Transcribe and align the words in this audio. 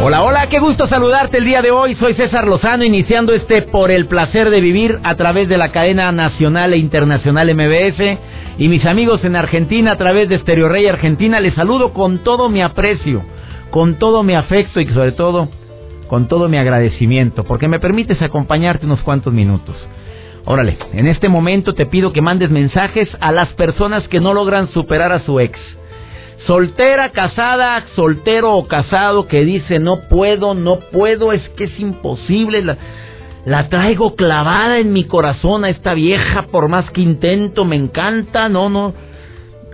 Hola, 0.00 0.22
hola, 0.22 0.48
qué 0.48 0.58
gusto 0.58 0.86
saludarte 0.86 1.38
el 1.38 1.44
día 1.44 1.62
de 1.62 1.70
hoy. 1.70 1.94
Soy 1.96 2.14
César 2.14 2.46
Lozano, 2.46 2.84
iniciando 2.84 3.32
este 3.32 3.62
Por 3.62 3.90
el 3.90 4.06
placer 4.06 4.50
de 4.50 4.60
vivir 4.60 4.98
a 5.02 5.14
través 5.14 5.48
de 5.48 5.56
la 5.56 5.72
cadena 5.72 6.12
nacional 6.12 6.74
e 6.74 6.78
internacional 6.78 7.54
MBS. 7.54 8.18
Y 8.58 8.68
mis 8.68 8.84
amigos 8.84 9.24
en 9.24 9.36
Argentina 9.36 9.92
a 9.92 9.96
través 9.96 10.28
de 10.28 10.38
Stereo 10.40 10.68
Rey 10.68 10.86
Argentina, 10.86 11.40
les 11.40 11.54
saludo 11.54 11.92
con 11.92 12.18
todo 12.18 12.48
mi 12.48 12.60
aprecio, 12.60 13.22
con 13.70 13.98
todo 13.98 14.22
mi 14.22 14.34
afecto 14.34 14.80
y 14.80 14.86
sobre 14.88 15.12
todo 15.12 15.48
con 16.08 16.28
todo 16.28 16.48
mi 16.48 16.58
agradecimiento, 16.58 17.44
porque 17.44 17.66
me 17.66 17.80
permites 17.80 18.20
acompañarte 18.20 18.86
unos 18.86 19.02
cuantos 19.02 19.32
minutos. 19.32 19.74
Órale, 20.44 20.76
en 20.92 21.06
este 21.06 21.28
momento 21.28 21.74
te 21.74 21.86
pido 21.86 22.12
que 22.12 22.20
mandes 22.20 22.50
mensajes 22.50 23.08
a 23.20 23.32
las 23.32 23.48
personas 23.54 24.06
que 24.08 24.20
no 24.20 24.34
logran 24.34 24.68
superar 24.68 25.10
a 25.12 25.20
su 25.20 25.40
ex 25.40 25.58
Soltera, 26.46 27.08
casada, 27.08 27.86
soltero 27.96 28.52
o 28.52 28.68
casado 28.68 29.26
que 29.26 29.46
dice 29.46 29.78
no 29.78 30.08
puedo, 30.10 30.54
no 30.54 30.78
puedo, 30.92 31.32
es 31.32 31.40
que 31.50 31.64
es 31.64 31.80
imposible. 31.80 32.76
La, 33.46 33.68
traigo 33.70 34.14
clavada 34.14 34.78
en 34.78 34.92
mi 34.92 35.04
corazón 35.04 35.64
a 35.64 35.70
esta 35.70 35.94
vieja, 35.94 36.42
por 36.50 36.68
más 36.68 36.90
que 36.90 37.00
intento, 37.00 37.64
me 37.64 37.76
encanta, 37.76 38.50
no, 38.50 38.68
no. 38.68 38.92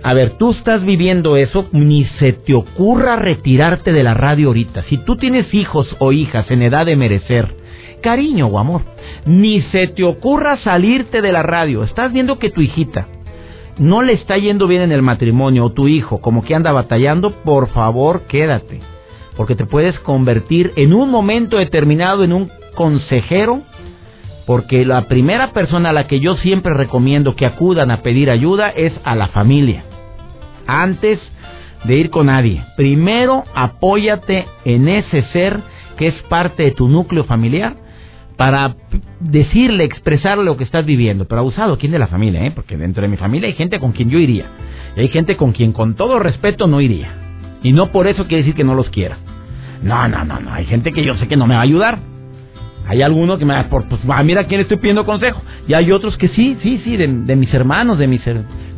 A 0.01 0.13
ver, 0.13 0.37
tú 0.37 0.51
estás 0.51 0.83
viviendo 0.85 1.35
eso, 1.35 1.67
ni 1.73 2.05
se 2.19 2.31
te 2.31 2.53
ocurra 2.53 3.17
retirarte 3.17 3.91
de 3.91 4.03
la 4.03 4.13
radio 4.13 4.47
ahorita. 4.47 4.83
Si 4.83 4.97
tú 4.97 5.17
tienes 5.17 5.53
hijos 5.53 5.93
o 5.99 6.13
hijas 6.13 6.49
en 6.51 6.61
edad 6.61 6.85
de 6.85 6.95
merecer 6.95 7.53
cariño 8.01 8.47
o 8.47 8.57
amor, 8.57 8.81
ni 9.25 9.61
se 9.73 9.87
te 9.87 10.03
ocurra 10.03 10.57
salirte 10.63 11.21
de 11.21 11.33
la 11.33 11.43
radio. 11.43 11.83
Estás 11.83 12.13
viendo 12.13 12.39
que 12.39 12.49
tu 12.49 12.61
hijita 12.61 13.07
no 13.81 14.03
le 14.03 14.13
está 14.13 14.37
yendo 14.37 14.67
bien 14.67 14.83
en 14.83 14.91
el 14.91 15.01
matrimonio 15.01 15.65
o 15.65 15.71
tu 15.71 15.87
hijo 15.87 16.21
como 16.21 16.43
que 16.43 16.53
anda 16.53 16.71
batallando, 16.71 17.31
por 17.43 17.69
favor 17.69 18.21
quédate, 18.27 18.79
porque 19.35 19.55
te 19.55 19.65
puedes 19.65 19.99
convertir 20.01 20.71
en 20.75 20.93
un 20.93 21.09
momento 21.09 21.57
determinado 21.57 22.23
en 22.23 22.31
un 22.31 22.51
consejero, 22.75 23.63
porque 24.45 24.85
la 24.85 25.07
primera 25.07 25.51
persona 25.51 25.89
a 25.89 25.93
la 25.93 26.05
que 26.05 26.19
yo 26.19 26.37
siempre 26.37 26.75
recomiendo 26.75 27.35
que 27.35 27.47
acudan 27.47 27.89
a 27.89 28.03
pedir 28.03 28.29
ayuda 28.29 28.69
es 28.69 28.93
a 29.03 29.15
la 29.15 29.29
familia, 29.29 29.83
antes 30.67 31.19
de 31.83 31.97
ir 31.97 32.11
con 32.11 32.27
nadie. 32.27 32.63
Primero 32.77 33.45
apóyate 33.55 34.45
en 34.63 34.89
ese 34.89 35.23
ser 35.33 35.59
que 35.97 36.09
es 36.09 36.15
parte 36.29 36.61
de 36.61 36.71
tu 36.71 36.87
núcleo 36.87 37.23
familiar 37.23 37.80
para 38.41 38.75
decirle, 39.19 39.83
expresarle 39.83 40.43
lo 40.43 40.57
que 40.57 40.63
estás 40.63 40.83
viviendo, 40.83 41.25
pero 41.25 41.41
abusado, 41.41 41.77
¿quién 41.77 41.91
de 41.91 41.99
la 41.99 42.07
familia? 42.07 42.43
Eh? 42.43 42.49
Porque 42.49 42.75
dentro 42.75 43.03
de 43.03 43.07
mi 43.07 43.15
familia 43.15 43.47
hay 43.47 43.53
gente 43.53 43.79
con 43.79 43.91
quien 43.91 44.09
yo 44.09 44.17
iría, 44.17 44.45
y 44.97 45.01
hay 45.01 45.09
gente 45.09 45.37
con 45.37 45.51
quien 45.51 45.73
con 45.73 45.93
todo 45.93 46.17
respeto 46.17 46.65
no 46.65 46.81
iría, 46.81 47.13
y 47.61 47.71
no 47.71 47.91
por 47.91 48.07
eso 48.07 48.25
quiere 48.25 48.41
decir 48.41 48.55
que 48.55 48.63
no 48.63 48.73
los 48.73 48.89
quiera. 48.89 49.19
No, 49.83 50.07
no, 50.07 50.25
no, 50.25 50.39
no, 50.39 50.51
hay 50.51 50.65
gente 50.65 50.91
que 50.91 51.03
yo 51.03 51.15
sé 51.17 51.27
que 51.27 51.37
no 51.37 51.45
me 51.45 51.53
va 51.53 51.59
a 51.59 51.65
ayudar. 51.65 51.99
Hay 52.87 53.03
algunos 53.03 53.37
que 53.37 53.45
me 53.45 53.53
va 53.53 53.69
por, 53.69 53.87
pues, 53.87 54.01
ah, 54.09 54.23
mira 54.23 54.45
quién 54.45 54.61
estoy 54.61 54.77
pidiendo 54.77 55.05
consejo. 55.05 55.39
Y 55.67 55.75
hay 55.75 55.91
otros 55.91 56.17
que 56.17 56.29
sí, 56.29 56.57
sí, 56.63 56.81
sí, 56.83 56.97
de, 56.97 57.07
mis 57.07 57.53
hermanos, 57.53 57.99
de 57.99 58.07
mis 58.07 58.23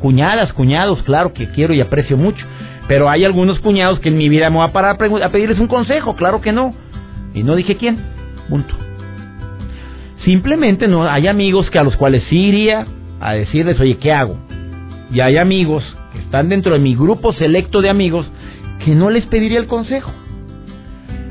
cuñadas, 0.02 0.52
cuñados, 0.52 1.02
claro 1.04 1.32
que 1.32 1.52
quiero 1.52 1.74
y 1.74 1.80
aprecio 1.80 2.18
mucho. 2.18 2.46
Pero 2.90 3.10
hay 3.10 3.24
algunos 3.24 3.60
cuñados 3.60 4.02
que 4.02 4.10
en 4.10 4.18
mi 4.18 4.28
vida 4.28 4.50
me 4.50 4.58
voy 4.58 4.68
a 4.68 4.74
parar 4.74 4.98
a 5.02 5.30
pedirles 5.30 5.60
un 5.60 5.68
consejo, 5.68 6.18
claro 6.18 6.42
que 6.42 6.52
no. 6.52 6.76
Y 7.34 7.44
no 7.44 7.56
dije 7.56 7.78
quién, 7.78 7.98
punto. 8.50 8.83
Simplemente 10.24 10.88
no 10.88 11.10
hay 11.10 11.28
amigos 11.28 11.70
que 11.70 11.80
a 11.80 11.84
los 11.84 11.98
cuales 11.98 12.24
sí 12.30 12.38
iría 12.38 12.86
a 13.20 13.34
decirles, 13.34 13.80
oye, 13.80 13.98
¿qué 13.98 14.14
hago? 14.14 14.38
Y 15.12 15.20
hay 15.20 15.38
amigos 15.38 15.84
que 16.14 16.20
están 16.20 16.50
dentro 16.50 16.74
de 16.74 16.80
mi 16.80 16.96
grupo 16.96 17.34
selecto 17.34 17.82
de 17.82 17.90
amigos 17.90 18.30
que 18.86 18.96
no 18.96 19.10
les 19.10 19.26
pediría 19.26 19.60
el 19.60 19.68
consejo. 19.68 20.12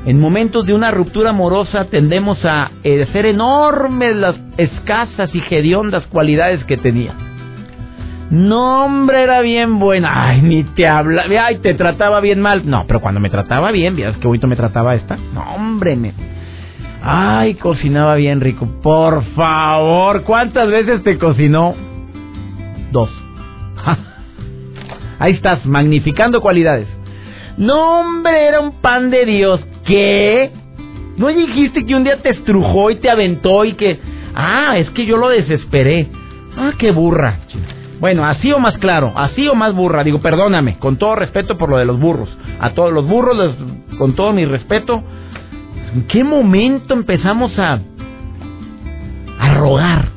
En 0.05 0.19
momentos 0.19 0.65
de 0.65 0.73
una 0.73 0.91
ruptura 0.91 1.29
amorosa 1.29 1.85
tendemos 1.85 2.43
a 2.43 2.71
hacer 2.83 3.25
enormes 3.25 4.15
las 4.15 4.35
escasas 4.57 5.33
y 5.33 5.41
hediondas 5.49 6.05
cualidades 6.07 6.63
que 6.65 6.77
tenía. 6.77 7.13
No, 8.29 8.85
hombre, 8.85 9.23
era 9.23 9.41
bien 9.41 9.79
buena. 9.79 10.27
Ay, 10.27 10.41
ni 10.41 10.63
te 10.63 10.87
habla. 10.87 11.25
Ay, 11.41 11.57
te 11.59 11.73
trataba 11.73 12.19
bien 12.19 12.41
mal. 12.41 12.63
No, 12.65 12.83
pero 12.87 12.99
cuando 12.99 13.19
me 13.19 13.29
trataba 13.29 13.71
bien, 13.71 13.95
¿vieras 13.95 14.17
qué 14.17 14.27
bonito 14.27 14.47
me 14.47 14.55
trataba 14.55 14.95
esta? 14.95 15.17
No, 15.33 15.55
hombre, 15.55 15.95
me 15.95 16.13
Ay, 17.05 17.55
cocinaba 17.55 18.15
bien 18.15 18.39
rico. 18.39 18.65
Por 18.81 19.25
favor, 19.35 20.23
¿cuántas 20.23 20.69
veces 20.69 21.03
te 21.03 21.17
cocinó? 21.17 21.75
Dos. 22.91 23.09
Ahí 25.19 25.33
estás, 25.33 25.65
magnificando 25.65 26.39
cualidades. 26.39 26.87
No, 27.57 27.99
hombre, 27.99 28.47
era 28.47 28.61
un 28.61 28.79
pan 28.79 29.09
de 29.09 29.25
Dios. 29.25 29.59
¿Qué? 29.85 30.51
¿No 31.17 31.27
dijiste 31.27 31.85
que 31.85 31.93
un 31.93 32.05
día 32.05 32.21
te 32.21 32.29
estrujó 32.29 32.89
y 32.89 32.95
te 32.95 33.09
aventó 33.09 33.65
y 33.65 33.73
que... 33.73 33.99
Ah, 34.33 34.77
es 34.77 34.89
que 34.91 35.05
yo 35.05 35.17
lo 35.17 35.27
desesperé. 35.27 36.07
Ah, 36.55 36.71
qué 36.79 36.91
burra. 36.91 37.39
Bueno, 37.99 38.25
así 38.25 38.51
o 38.53 38.59
más 38.59 38.77
claro, 38.77 39.11
así 39.15 39.45
o 39.49 39.55
más 39.55 39.75
burra. 39.75 40.05
Digo, 40.05 40.21
perdóname, 40.21 40.77
con 40.79 40.95
todo 40.95 41.15
respeto 41.15 41.57
por 41.57 41.69
lo 41.69 41.77
de 41.77 41.85
los 41.85 41.99
burros. 41.99 42.29
A 42.61 42.69
todos 42.69 42.93
los 42.93 43.05
burros, 43.05 43.55
con 43.97 44.15
todo 44.15 44.31
mi 44.31 44.45
respeto, 44.45 45.03
¿En 45.93 46.07
qué 46.07 46.23
momento 46.23 46.95
empezamos 46.95 47.57
a, 47.59 47.79
a 49.39 49.53
rogar? 49.53 50.09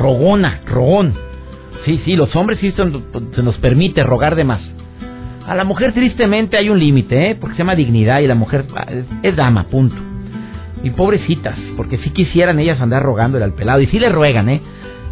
Rogona, 0.00 0.60
rogón. 0.66 1.14
Sí, 1.84 2.00
sí, 2.04 2.16
los 2.16 2.34
hombres 2.36 2.58
sí 2.60 2.72
se, 2.72 3.42
nos 3.42 3.58
permite 3.58 4.02
rogar 4.02 4.34
de 4.34 4.44
más. 4.44 4.62
A 5.46 5.54
la 5.54 5.64
mujer 5.64 5.92
tristemente 5.92 6.56
hay 6.56 6.70
un 6.70 6.78
límite, 6.78 7.30
¿eh? 7.30 7.34
porque 7.34 7.56
se 7.56 7.58
llama 7.58 7.74
dignidad 7.74 8.20
y 8.20 8.28
la 8.28 8.34
mujer 8.34 8.64
ah, 8.76 8.86
es, 9.22 9.36
dama, 9.36 9.64
punto. 9.64 9.96
Y 10.84 10.90
pobrecitas, 10.90 11.58
porque 11.76 11.98
si 11.98 12.10
quisieran 12.10 12.58
ellas 12.58 12.80
andar 12.80 13.02
rogándole 13.02 13.44
al 13.44 13.52
pelado. 13.52 13.80
Y 13.80 13.88
sí 13.88 13.98
le 13.98 14.08
ruegan, 14.08 14.48
¿eh? 14.48 14.62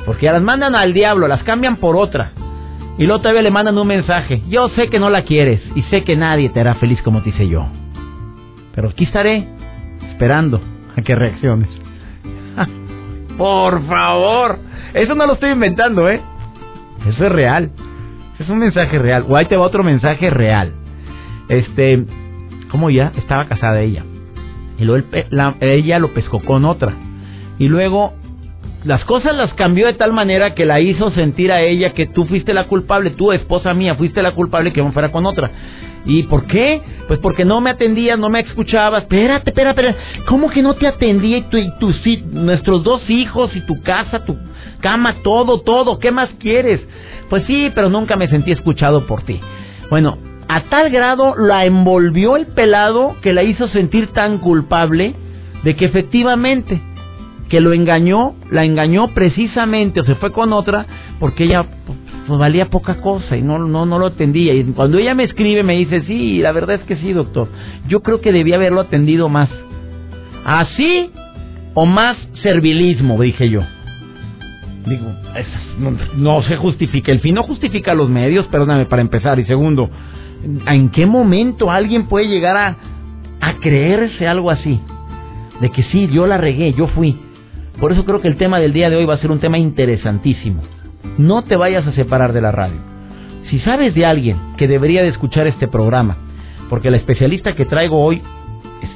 Porque 0.06 0.30
las 0.30 0.42
mandan 0.42 0.74
al 0.74 0.94
diablo, 0.94 1.28
las 1.28 1.42
cambian 1.42 1.76
por 1.76 1.96
otra. 1.96 2.32
Y 2.96 3.04
luego 3.04 3.20
todavía 3.20 3.42
le 3.42 3.50
mandan 3.50 3.76
un 3.76 3.86
mensaje. 3.86 4.42
Yo 4.48 4.68
sé 4.70 4.88
que 4.88 4.98
no 4.98 5.10
la 5.10 5.22
quieres 5.22 5.60
y 5.74 5.82
sé 5.84 6.02
que 6.02 6.16
nadie 6.16 6.48
te 6.48 6.60
hará 6.60 6.76
feliz 6.76 7.02
como 7.02 7.22
te 7.22 7.30
hice 7.30 7.48
yo. 7.48 7.66
Pero 8.74 8.90
aquí 8.90 9.04
estaré 9.04 9.46
esperando 10.10 10.60
a 10.96 11.02
que 11.02 11.14
reacciones. 11.14 11.68
Por 13.38 13.86
favor, 13.86 14.58
eso 14.94 15.14
no 15.14 15.26
lo 15.26 15.34
estoy 15.34 15.50
inventando, 15.50 16.08
¿eh? 16.08 16.20
Eso 17.06 17.26
es 17.26 17.32
real. 17.32 17.70
Es 18.38 18.48
un 18.48 18.58
mensaje 18.58 18.98
real. 18.98 19.24
O 19.28 19.36
ahí 19.36 19.46
te 19.46 19.56
va 19.56 19.66
otro 19.66 19.82
mensaje 19.82 20.30
real. 20.30 20.72
Este, 21.48 22.04
¿cómo 22.70 22.90
ya? 22.90 23.12
Estaba 23.16 23.46
casada 23.48 23.80
ella. 23.80 24.04
Y 24.78 24.84
luego 24.84 25.06
ella 25.60 25.98
lo 25.98 26.12
pescó 26.14 26.40
con 26.40 26.64
otra. 26.64 26.94
Y 27.58 27.68
luego 27.68 28.14
las 28.84 29.04
cosas 29.04 29.36
las 29.36 29.52
cambió 29.54 29.86
de 29.86 29.92
tal 29.92 30.12
manera 30.12 30.54
que 30.54 30.64
la 30.64 30.80
hizo 30.80 31.10
sentir 31.10 31.52
a 31.52 31.60
ella 31.60 31.92
que 31.92 32.06
tú 32.06 32.24
fuiste 32.24 32.54
la 32.54 32.64
culpable, 32.64 33.10
tú 33.10 33.30
esposa 33.32 33.74
mía, 33.74 33.94
fuiste 33.94 34.22
la 34.22 34.32
culpable 34.32 34.72
que 34.72 34.82
no 34.82 34.92
fuera 34.92 35.12
con 35.12 35.26
otra. 35.26 35.50
¿Y 36.06 36.22
por 36.24 36.46
qué? 36.46 36.80
Pues 37.06 37.18
porque 37.20 37.44
no 37.44 37.60
me 37.60 37.70
atendías, 37.70 38.18
no 38.18 38.30
me 38.30 38.40
escuchabas. 38.40 39.02
Espérate, 39.02 39.50
espérate, 39.50 39.80
espérate. 39.80 40.24
¿Cómo 40.26 40.48
que 40.48 40.62
no 40.62 40.74
te 40.74 40.86
atendía 40.86 41.36
y, 41.36 41.42
tu, 41.42 41.58
y 41.58 41.70
tu, 41.78 41.92
nuestros 42.32 42.82
dos 42.82 43.02
hijos 43.10 43.54
y 43.54 43.60
tu 43.66 43.82
casa, 43.82 44.24
tu 44.24 44.38
cama, 44.80 45.16
todo, 45.22 45.60
todo? 45.60 45.98
¿Qué 45.98 46.10
más 46.10 46.30
quieres? 46.38 46.80
Pues 47.28 47.44
sí, 47.46 47.70
pero 47.74 47.90
nunca 47.90 48.16
me 48.16 48.28
sentí 48.28 48.50
escuchado 48.50 49.06
por 49.06 49.22
ti. 49.22 49.40
Bueno, 49.90 50.16
a 50.48 50.62
tal 50.62 50.90
grado 50.90 51.34
la 51.36 51.66
envolvió 51.66 52.36
el 52.36 52.46
pelado 52.46 53.16
que 53.20 53.34
la 53.34 53.42
hizo 53.42 53.68
sentir 53.68 54.08
tan 54.08 54.38
culpable 54.38 55.14
de 55.64 55.76
que 55.76 55.84
efectivamente 55.84 56.80
que 57.50 57.60
lo 57.60 57.72
engañó, 57.72 58.36
la 58.50 58.64
engañó 58.64 59.08
precisamente 59.08 60.00
o 60.00 60.04
se 60.04 60.14
fue 60.14 60.32
con 60.32 60.52
otra 60.52 60.86
porque 61.18 61.44
ella 61.44 61.66
pues 62.26 62.38
valía 62.38 62.66
poca 62.66 63.00
cosa 63.00 63.36
y 63.36 63.42
no, 63.42 63.58
no, 63.58 63.84
no 63.84 63.98
lo 63.98 64.06
atendía. 64.06 64.54
Y 64.54 64.62
cuando 64.64 64.98
ella 64.98 65.14
me 65.14 65.24
escribe 65.24 65.64
me 65.64 65.76
dice, 65.76 66.02
sí, 66.02 66.38
la 66.38 66.52
verdad 66.52 66.76
es 66.76 66.82
que 66.82 66.96
sí, 66.96 67.12
doctor. 67.12 67.48
Yo 67.88 68.00
creo 68.00 68.20
que 68.20 68.30
debía 68.30 68.54
haberlo 68.54 68.80
atendido 68.80 69.28
más. 69.28 69.50
¿Así 70.44 71.10
o 71.74 71.86
más 71.86 72.16
servilismo? 72.40 73.20
Dije 73.20 73.50
yo. 73.50 73.62
Digo, 74.86 75.12
no, 76.16 76.42
se 76.42 76.56
justifica. 76.56 77.10
El 77.10 77.20
fin 77.20 77.34
no 77.34 77.42
justifica 77.42 77.94
los 77.94 78.08
medios, 78.08 78.46
perdóname, 78.46 78.86
para 78.86 79.02
empezar. 79.02 79.40
Y 79.40 79.44
segundo, 79.44 79.90
¿en 80.66 80.88
qué 80.90 81.04
momento 81.04 81.70
alguien 81.70 82.06
puede 82.06 82.28
llegar 82.28 82.56
a 82.56 83.54
creerse 83.60 84.28
algo 84.28 84.50
así, 84.50 84.80
de 85.60 85.70
que 85.70 85.82
sí, 85.84 86.08
yo 86.12 86.26
la 86.28 86.38
regué, 86.38 86.72
yo 86.74 86.86
fui. 86.86 87.18
Por 87.78 87.92
eso 87.92 88.04
creo 88.04 88.20
que 88.20 88.28
el 88.28 88.36
tema 88.36 88.58
del 88.58 88.72
día 88.72 88.90
de 88.90 88.96
hoy 88.96 89.04
va 89.04 89.14
a 89.14 89.18
ser 89.18 89.30
un 89.30 89.40
tema 89.40 89.58
interesantísimo. 89.58 90.62
No 91.18 91.42
te 91.42 91.56
vayas 91.56 91.86
a 91.86 91.92
separar 91.92 92.32
de 92.32 92.40
la 92.40 92.52
radio. 92.52 92.78
Si 93.50 93.58
sabes 93.60 93.94
de 93.94 94.06
alguien 94.06 94.36
que 94.56 94.68
debería 94.68 95.02
de 95.02 95.08
escuchar 95.08 95.46
este 95.46 95.68
programa, 95.68 96.16
porque 96.68 96.90
la 96.90 96.98
especialista 96.98 97.54
que 97.54 97.64
traigo 97.64 98.02
hoy 98.02 98.22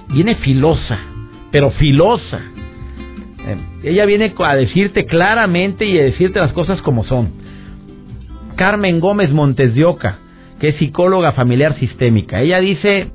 viene 0.09 0.37
filosa, 0.37 0.99
pero 1.51 1.71
filosa. 1.73 2.41
Eh, 3.47 3.57
ella 3.85 4.07
viene 4.07 4.35
a 4.39 4.55
decirte 4.55 5.07
claramente 5.07 5.85
y 5.85 5.99
a 5.99 6.05
decirte 6.05 6.41
las 6.41 6.53
cosas 6.53 6.81
como 6.83 7.05
son. 7.05 7.33
Carmen 8.57 9.01
Gómez 9.01 9.33
Montes 9.33 9.75
de 9.75 9.85
Oca, 9.85 10.19
que 10.61 10.69
es 10.69 10.77
psicóloga 10.77 11.33
familiar 11.33 11.77
sistémica. 11.79 12.41
Ella 12.41 12.61
dice, 12.61 13.11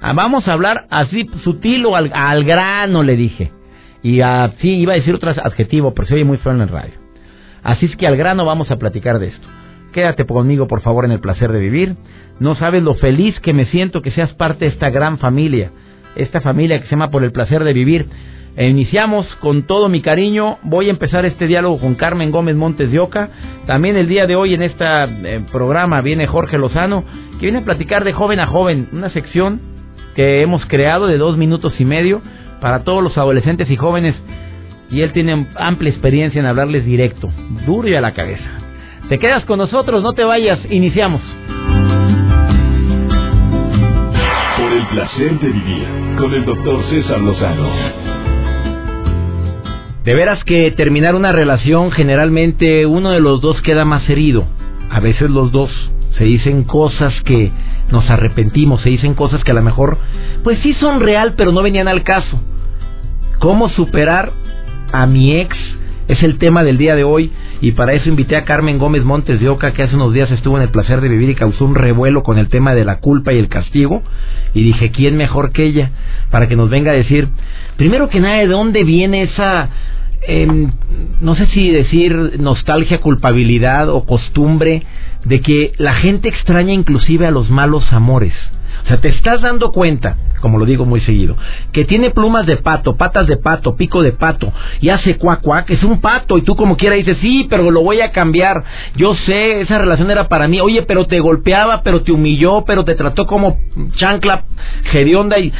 ah, 0.00 0.12
vamos 0.12 0.46
a 0.46 0.52
hablar 0.52 0.86
así 0.90 1.28
sutil 1.42 1.84
o 1.86 1.96
al, 1.96 2.44
grano, 2.44 3.02
le 3.02 3.16
dije. 3.16 3.50
Y 4.04 4.20
así 4.20 4.68
iba 4.68 4.92
a 4.92 4.96
decir 4.96 5.14
otro 5.14 5.30
adjetivo, 5.30 5.94
pero 5.94 6.06
se 6.06 6.14
oye 6.14 6.24
muy 6.24 6.36
feo 6.36 6.52
en 6.52 6.60
el 6.60 6.68
radio. 6.68 6.92
Así 7.62 7.86
es 7.86 7.96
que 7.96 8.06
al 8.06 8.18
grano 8.18 8.44
vamos 8.44 8.70
a 8.70 8.76
platicar 8.76 9.18
de 9.18 9.28
esto. 9.28 9.48
Quédate 9.94 10.26
conmigo, 10.26 10.68
por 10.68 10.82
favor, 10.82 11.06
en 11.06 11.10
el 11.10 11.20
placer 11.20 11.50
de 11.50 11.58
vivir. 11.58 11.96
No 12.38 12.54
sabes 12.54 12.82
lo 12.82 12.94
feliz 12.96 13.40
que 13.40 13.54
me 13.54 13.64
siento 13.64 14.02
que 14.02 14.10
seas 14.10 14.34
parte 14.34 14.66
de 14.66 14.72
esta 14.72 14.90
gran 14.90 15.16
familia, 15.16 15.70
esta 16.16 16.42
familia 16.42 16.78
que 16.78 16.84
se 16.84 16.90
llama 16.90 17.10
por 17.10 17.24
el 17.24 17.32
placer 17.32 17.64
de 17.64 17.72
vivir. 17.72 18.06
E 18.56 18.68
iniciamos 18.68 19.26
con 19.36 19.62
todo 19.62 19.88
mi 19.88 20.02
cariño. 20.02 20.58
Voy 20.64 20.88
a 20.88 20.90
empezar 20.90 21.24
este 21.24 21.46
diálogo 21.46 21.78
con 21.78 21.94
Carmen 21.94 22.30
Gómez 22.30 22.56
Montes 22.56 22.92
de 22.92 23.00
Oca. 23.00 23.30
También 23.64 23.96
el 23.96 24.06
día 24.06 24.26
de 24.26 24.36
hoy 24.36 24.52
en 24.52 24.60
este 24.60 24.84
programa 25.50 26.02
viene 26.02 26.26
Jorge 26.26 26.58
Lozano, 26.58 27.04
que 27.40 27.46
viene 27.46 27.60
a 27.60 27.64
platicar 27.64 28.04
de 28.04 28.12
joven 28.12 28.38
a 28.38 28.48
joven, 28.48 28.90
una 28.92 29.08
sección 29.08 29.62
que 30.14 30.42
hemos 30.42 30.66
creado 30.66 31.06
de 31.06 31.16
dos 31.16 31.38
minutos 31.38 31.72
y 31.80 31.86
medio 31.86 32.20
para 32.64 32.82
todos 32.82 33.02
los 33.02 33.18
adolescentes 33.18 33.68
y 33.68 33.76
jóvenes. 33.76 34.16
Y 34.90 35.02
él 35.02 35.12
tiene 35.12 35.48
amplia 35.54 35.90
experiencia 35.90 36.40
en 36.40 36.46
hablarles 36.46 36.86
directo, 36.86 37.30
duro 37.66 37.86
y 37.88 37.94
a 37.94 38.00
la 38.00 38.14
cabeza. 38.14 38.50
Te 39.10 39.18
quedas 39.18 39.44
con 39.44 39.58
nosotros, 39.58 40.02
no 40.02 40.14
te 40.14 40.24
vayas, 40.24 40.58
iniciamos. 40.70 41.20
Por 44.56 44.72
el 44.72 44.86
placer 44.86 45.38
de 45.40 45.48
vivir 45.48 45.86
con 46.16 46.32
el 46.32 46.46
doctor 46.46 46.82
César 46.88 47.20
Lozano. 47.20 47.68
De 50.04 50.14
veras 50.14 50.42
que 50.44 50.70
terminar 50.70 51.14
una 51.14 51.32
relación 51.32 51.90
generalmente 51.90 52.86
uno 52.86 53.10
de 53.10 53.20
los 53.20 53.42
dos 53.42 53.60
queda 53.60 53.84
más 53.84 54.08
herido. 54.08 54.46
A 54.90 55.00
veces 55.00 55.28
los 55.28 55.52
dos 55.52 55.70
se 56.16 56.24
dicen 56.24 56.64
cosas 56.64 57.12
que 57.26 57.52
nos 57.90 58.08
arrepentimos, 58.08 58.80
se 58.80 58.88
dicen 58.88 59.12
cosas 59.12 59.44
que 59.44 59.50
a 59.50 59.54
lo 59.54 59.60
mejor 59.60 59.98
pues 60.42 60.60
sí 60.60 60.72
son 60.80 61.00
real 61.00 61.34
pero 61.36 61.52
no 61.52 61.60
venían 61.60 61.88
al 61.88 62.02
caso. 62.04 62.40
¿Cómo 63.38 63.68
superar 63.70 64.32
a 64.92 65.06
mi 65.06 65.32
ex? 65.36 65.56
Es 66.06 66.22
el 66.22 66.38
tema 66.38 66.62
del 66.64 66.76
día 66.76 66.94
de 66.94 67.04
hoy 67.04 67.32
y 67.62 67.72
para 67.72 67.94
eso 67.94 68.10
invité 68.10 68.36
a 68.36 68.44
Carmen 68.44 68.78
Gómez 68.78 69.04
Montes 69.04 69.40
de 69.40 69.48
Oca 69.48 69.72
que 69.72 69.82
hace 69.82 69.96
unos 69.96 70.12
días 70.12 70.30
estuvo 70.30 70.56
en 70.56 70.62
el 70.62 70.68
placer 70.68 71.00
de 71.00 71.08
vivir 71.08 71.30
y 71.30 71.34
causó 71.34 71.64
un 71.64 71.74
revuelo 71.74 72.22
con 72.22 72.36
el 72.36 72.48
tema 72.48 72.74
de 72.74 72.84
la 72.84 72.98
culpa 72.98 73.32
y 73.32 73.38
el 73.38 73.48
castigo 73.48 74.02
y 74.52 74.64
dije, 74.64 74.90
¿quién 74.90 75.16
mejor 75.16 75.50
que 75.52 75.64
ella? 75.64 75.92
Para 76.30 76.46
que 76.46 76.56
nos 76.56 76.68
venga 76.68 76.90
a 76.90 76.94
decir, 76.94 77.28
primero 77.78 78.10
que 78.10 78.20
nada, 78.20 78.36
¿de 78.36 78.48
dónde 78.48 78.84
viene 78.84 79.22
esa 79.22 79.70
no 81.20 81.34
sé 81.36 81.46
si 81.48 81.70
decir 81.70 82.38
nostalgia, 82.38 83.00
culpabilidad 83.00 83.88
o 83.90 84.06
costumbre 84.06 84.82
de 85.24 85.40
que 85.40 85.72
la 85.78 85.94
gente 85.94 86.28
extraña 86.28 86.72
inclusive 86.72 87.26
a 87.26 87.30
los 87.30 87.50
malos 87.50 87.92
amores. 87.92 88.32
O 88.82 88.86
sea, 88.86 88.98
te 88.98 89.08
estás 89.08 89.40
dando 89.40 89.70
cuenta, 89.72 90.16
como 90.40 90.58
lo 90.58 90.64
digo 90.64 90.84
muy 90.84 91.00
seguido, 91.00 91.36
que 91.72 91.84
tiene 91.84 92.10
plumas 92.10 92.46
de 92.46 92.56
pato, 92.56 92.96
patas 92.96 93.26
de 93.26 93.36
pato, 93.36 93.76
pico 93.76 94.02
de 94.02 94.12
pato, 94.12 94.52
y 94.80 94.90
hace 94.90 95.16
cuac 95.16 95.40
cuac, 95.40 95.70
es 95.70 95.82
un 95.84 96.00
pato, 96.00 96.36
y 96.36 96.42
tú 96.42 96.56
como 96.56 96.76
quiera 96.76 96.96
dices, 96.96 97.16
sí, 97.20 97.46
pero 97.48 97.70
lo 97.70 97.82
voy 97.82 98.00
a 98.00 98.12
cambiar, 98.12 98.62
yo 98.96 99.14
sé, 99.14 99.60
esa 99.60 99.78
relación 99.78 100.10
era 100.10 100.28
para 100.28 100.48
mí, 100.48 100.60
oye, 100.60 100.82
pero 100.82 101.06
te 101.06 101.20
golpeaba, 101.20 101.82
pero 101.82 102.02
te 102.02 102.12
humilló, 102.12 102.64
pero 102.66 102.84
te 102.84 102.94
trató 102.94 103.26
como 103.26 103.58
chancla, 103.94 104.44
hedionda, 104.92 105.38
y 105.38 105.52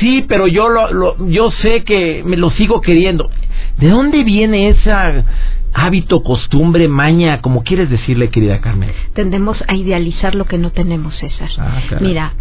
sí, 0.00 0.24
pero 0.28 0.46
yo, 0.46 0.68
lo, 0.68 1.28
yo 1.28 1.50
sé 1.50 1.84
que 1.84 2.22
me 2.24 2.36
lo 2.36 2.50
sigo 2.50 2.80
queriendo. 2.80 3.30
¿De 3.78 3.88
dónde 3.88 4.24
viene 4.24 4.68
esa 4.68 5.24
hábito, 5.72 6.22
costumbre, 6.22 6.88
maña, 6.88 7.40
como 7.40 7.62
quieres 7.62 7.90
decirle, 7.90 8.30
querida 8.30 8.60
Carmen? 8.60 8.92
Tendemos 9.14 9.62
a 9.68 9.74
idealizar 9.74 10.34
lo 10.34 10.44
que 10.44 10.58
no 10.58 10.70
tenemos, 10.70 11.16
César. 11.16 11.48
Ah, 11.58 11.80
Mira, 12.00 12.34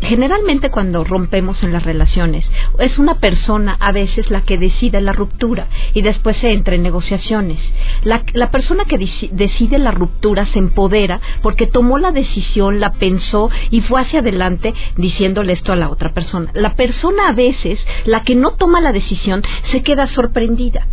generalmente 0.00 0.70
cuando 0.70 1.04
rompemos 1.04 1.62
en 1.62 1.72
las 1.72 1.84
relaciones, 1.84 2.44
es 2.78 2.98
una 2.98 3.14
persona 3.14 3.76
a 3.80 3.92
veces 3.92 4.30
la 4.30 4.42
que 4.42 4.58
decide 4.58 5.00
la 5.00 5.12
ruptura 5.12 5.66
y 5.94 6.02
después 6.02 6.36
se 6.38 6.52
entra 6.52 6.74
en 6.74 6.82
negociaciones. 6.82 7.58
La, 8.04 8.22
la 8.34 8.50
persona 8.50 8.84
que 8.84 8.98
decide 9.32 9.78
la 9.78 9.90
ruptura 9.90 10.46
se 10.46 10.58
empodera 10.58 11.20
porque 11.42 11.66
tomó 11.66 11.98
la 11.98 12.12
decisión, 12.12 12.80
la 12.80 12.92
pensó 12.92 13.50
y 13.70 13.80
fue 13.82 14.00
hacia 14.00 14.20
adelante 14.20 14.74
diciéndole 14.96 15.52
esto 15.52 15.72
a 15.72 15.76
la 15.76 15.88
otra 15.88 16.12
persona. 16.12 16.50
La 16.54 16.74
persona 16.74 17.28
a 17.28 17.32
veces, 17.32 17.78
la 18.04 18.22
que 18.22 18.34
no 18.34 18.52
toma 18.52 18.80
la 18.80 18.92
decisión, 18.92 19.42
se 19.70 19.82
queda 19.82 20.06
sorprendida, 20.08 20.86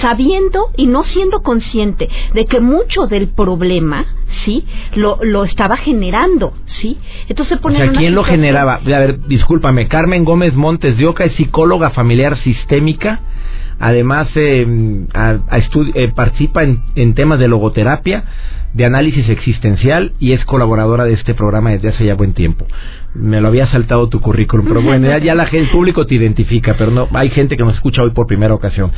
sabiendo 0.00 0.70
y 0.76 0.86
no 0.86 1.04
siendo 1.04 1.42
consciente 1.42 2.08
de 2.32 2.46
que 2.46 2.60
mucho 2.60 3.06
del 3.06 3.28
problema, 3.28 4.04
¿sí? 4.44 4.64
Lo, 4.94 5.18
lo 5.22 5.44
estaba 5.44 5.76
generando, 5.76 6.54
¿sí? 6.80 6.98
Entonces 7.28 7.58
pone 7.58 7.82
o 7.82 7.86
sea, 7.86 7.92
¿quién 7.92 8.14
lo 8.14 8.24
generaba? 8.24 8.74
A 8.74 8.80
ver, 8.80 9.20
discúlpame, 9.26 9.88
Carmen 9.88 10.24
Gómez 10.24 10.54
Montes 10.54 10.96
de 10.96 11.06
Oca 11.06 11.24
es 11.24 11.34
psicóloga 11.34 11.90
familiar 11.90 12.38
sistémica, 12.38 13.20
además 13.78 14.28
eh, 14.34 14.66
eh, 15.94 16.12
participa 16.14 16.62
en, 16.62 16.80
en 16.94 17.14
temas 17.14 17.38
de 17.38 17.48
logoterapia, 17.48 18.24
de 18.72 18.84
análisis 18.84 19.28
existencial 19.28 20.12
y 20.18 20.32
es 20.32 20.44
colaboradora 20.44 21.04
de 21.04 21.14
este 21.14 21.34
programa 21.34 21.70
desde 21.70 21.90
hace 21.90 22.06
ya 22.06 22.14
buen 22.14 22.34
tiempo 22.34 22.66
me 23.14 23.40
lo 23.40 23.48
había 23.48 23.66
saltado 23.68 24.08
tu 24.08 24.20
currículum, 24.20 24.66
pero 24.66 24.82
bueno, 24.82 25.06
ya, 25.18 25.34
la 25.34 25.46
gente, 25.46 25.66
el 25.66 25.70
público 25.70 26.04
te 26.04 26.16
identifica, 26.16 26.74
pero 26.76 26.90
no, 26.90 27.08
hay 27.12 27.30
gente 27.30 27.56
que 27.56 27.62
nos 27.62 27.74
escucha 27.74 28.02
hoy 28.02 28.10
por 28.10 28.26
primera 28.26 28.54
ocasión. 28.54 28.90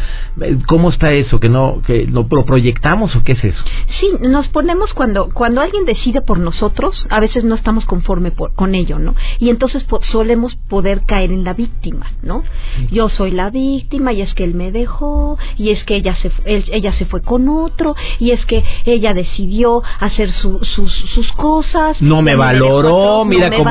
¿Cómo 0.67 0.91
está 0.91 1.13
eso? 1.13 1.39
¿Que 1.39 1.49
no, 1.49 1.83
que 1.87 2.07
lo, 2.07 2.27
proyectamos 2.27 3.15
o 3.15 3.23
qué 3.23 3.33
es 3.33 3.45
eso? 3.45 3.63
Sí, 4.01 4.11
nos 4.21 4.49
ponemos 4.49 4.95
cuando, 4.95 5.29
cuando 5.33 5.61
alguien 5.61 5.85
decide 5.85 6.23
por 6.23 6.39
nosotros, 6.39 7.07
a 7.11 7.21
veces 7.21 7.45
no 7.45 7.55
estamos 7.55 7.85
conforme 7.85 8.33
con 8.33 8.75
ello, 8.75 8.99
¿no? 8.99 9.14
Y 9.38 9.50
entonces 9.50 9.87
solemos 10.02 10.57
poder 10.69 11.02
caer 11.05 11.31
en 11.31 11.45
la 11.45 11.52
víctima, 11.52 12.07
¿no? 12.23 12.43
Yo 12.90 13.09
soy 13.11 13.33
la 13.33 13.50
víctima 13.50 14.12
y 14.12 14.23
es 14.23 14.33
que 14.35 14.45
él 14.45 14.55
me 14.55 14.73
dejó, 14.73 15.38
y 15.59 15.71
es 15.71 15.85
que 15.85 15.97
ella 15.97 16.17
se, 16.17 16.33
ella 16.47 16.93
se 16.93 17.05
fue 17.05 17.21
con 17.21 17.49
otro, 17.49 17.95
y 18.19 18.31
es 18.31 18.45
que 18.47 18.64
ella 18.87 19.12
decidió 19.12 19.83
hacer 20.00 20.31
sus, 20.31 20.67
sus 20.67 21.33
cosas. 21.33 22.00
No 22.00 22.23
me 22.23 22.35
valoró, 22.35 23.25
mira 23.25 23.50
cómo 23.50 23.71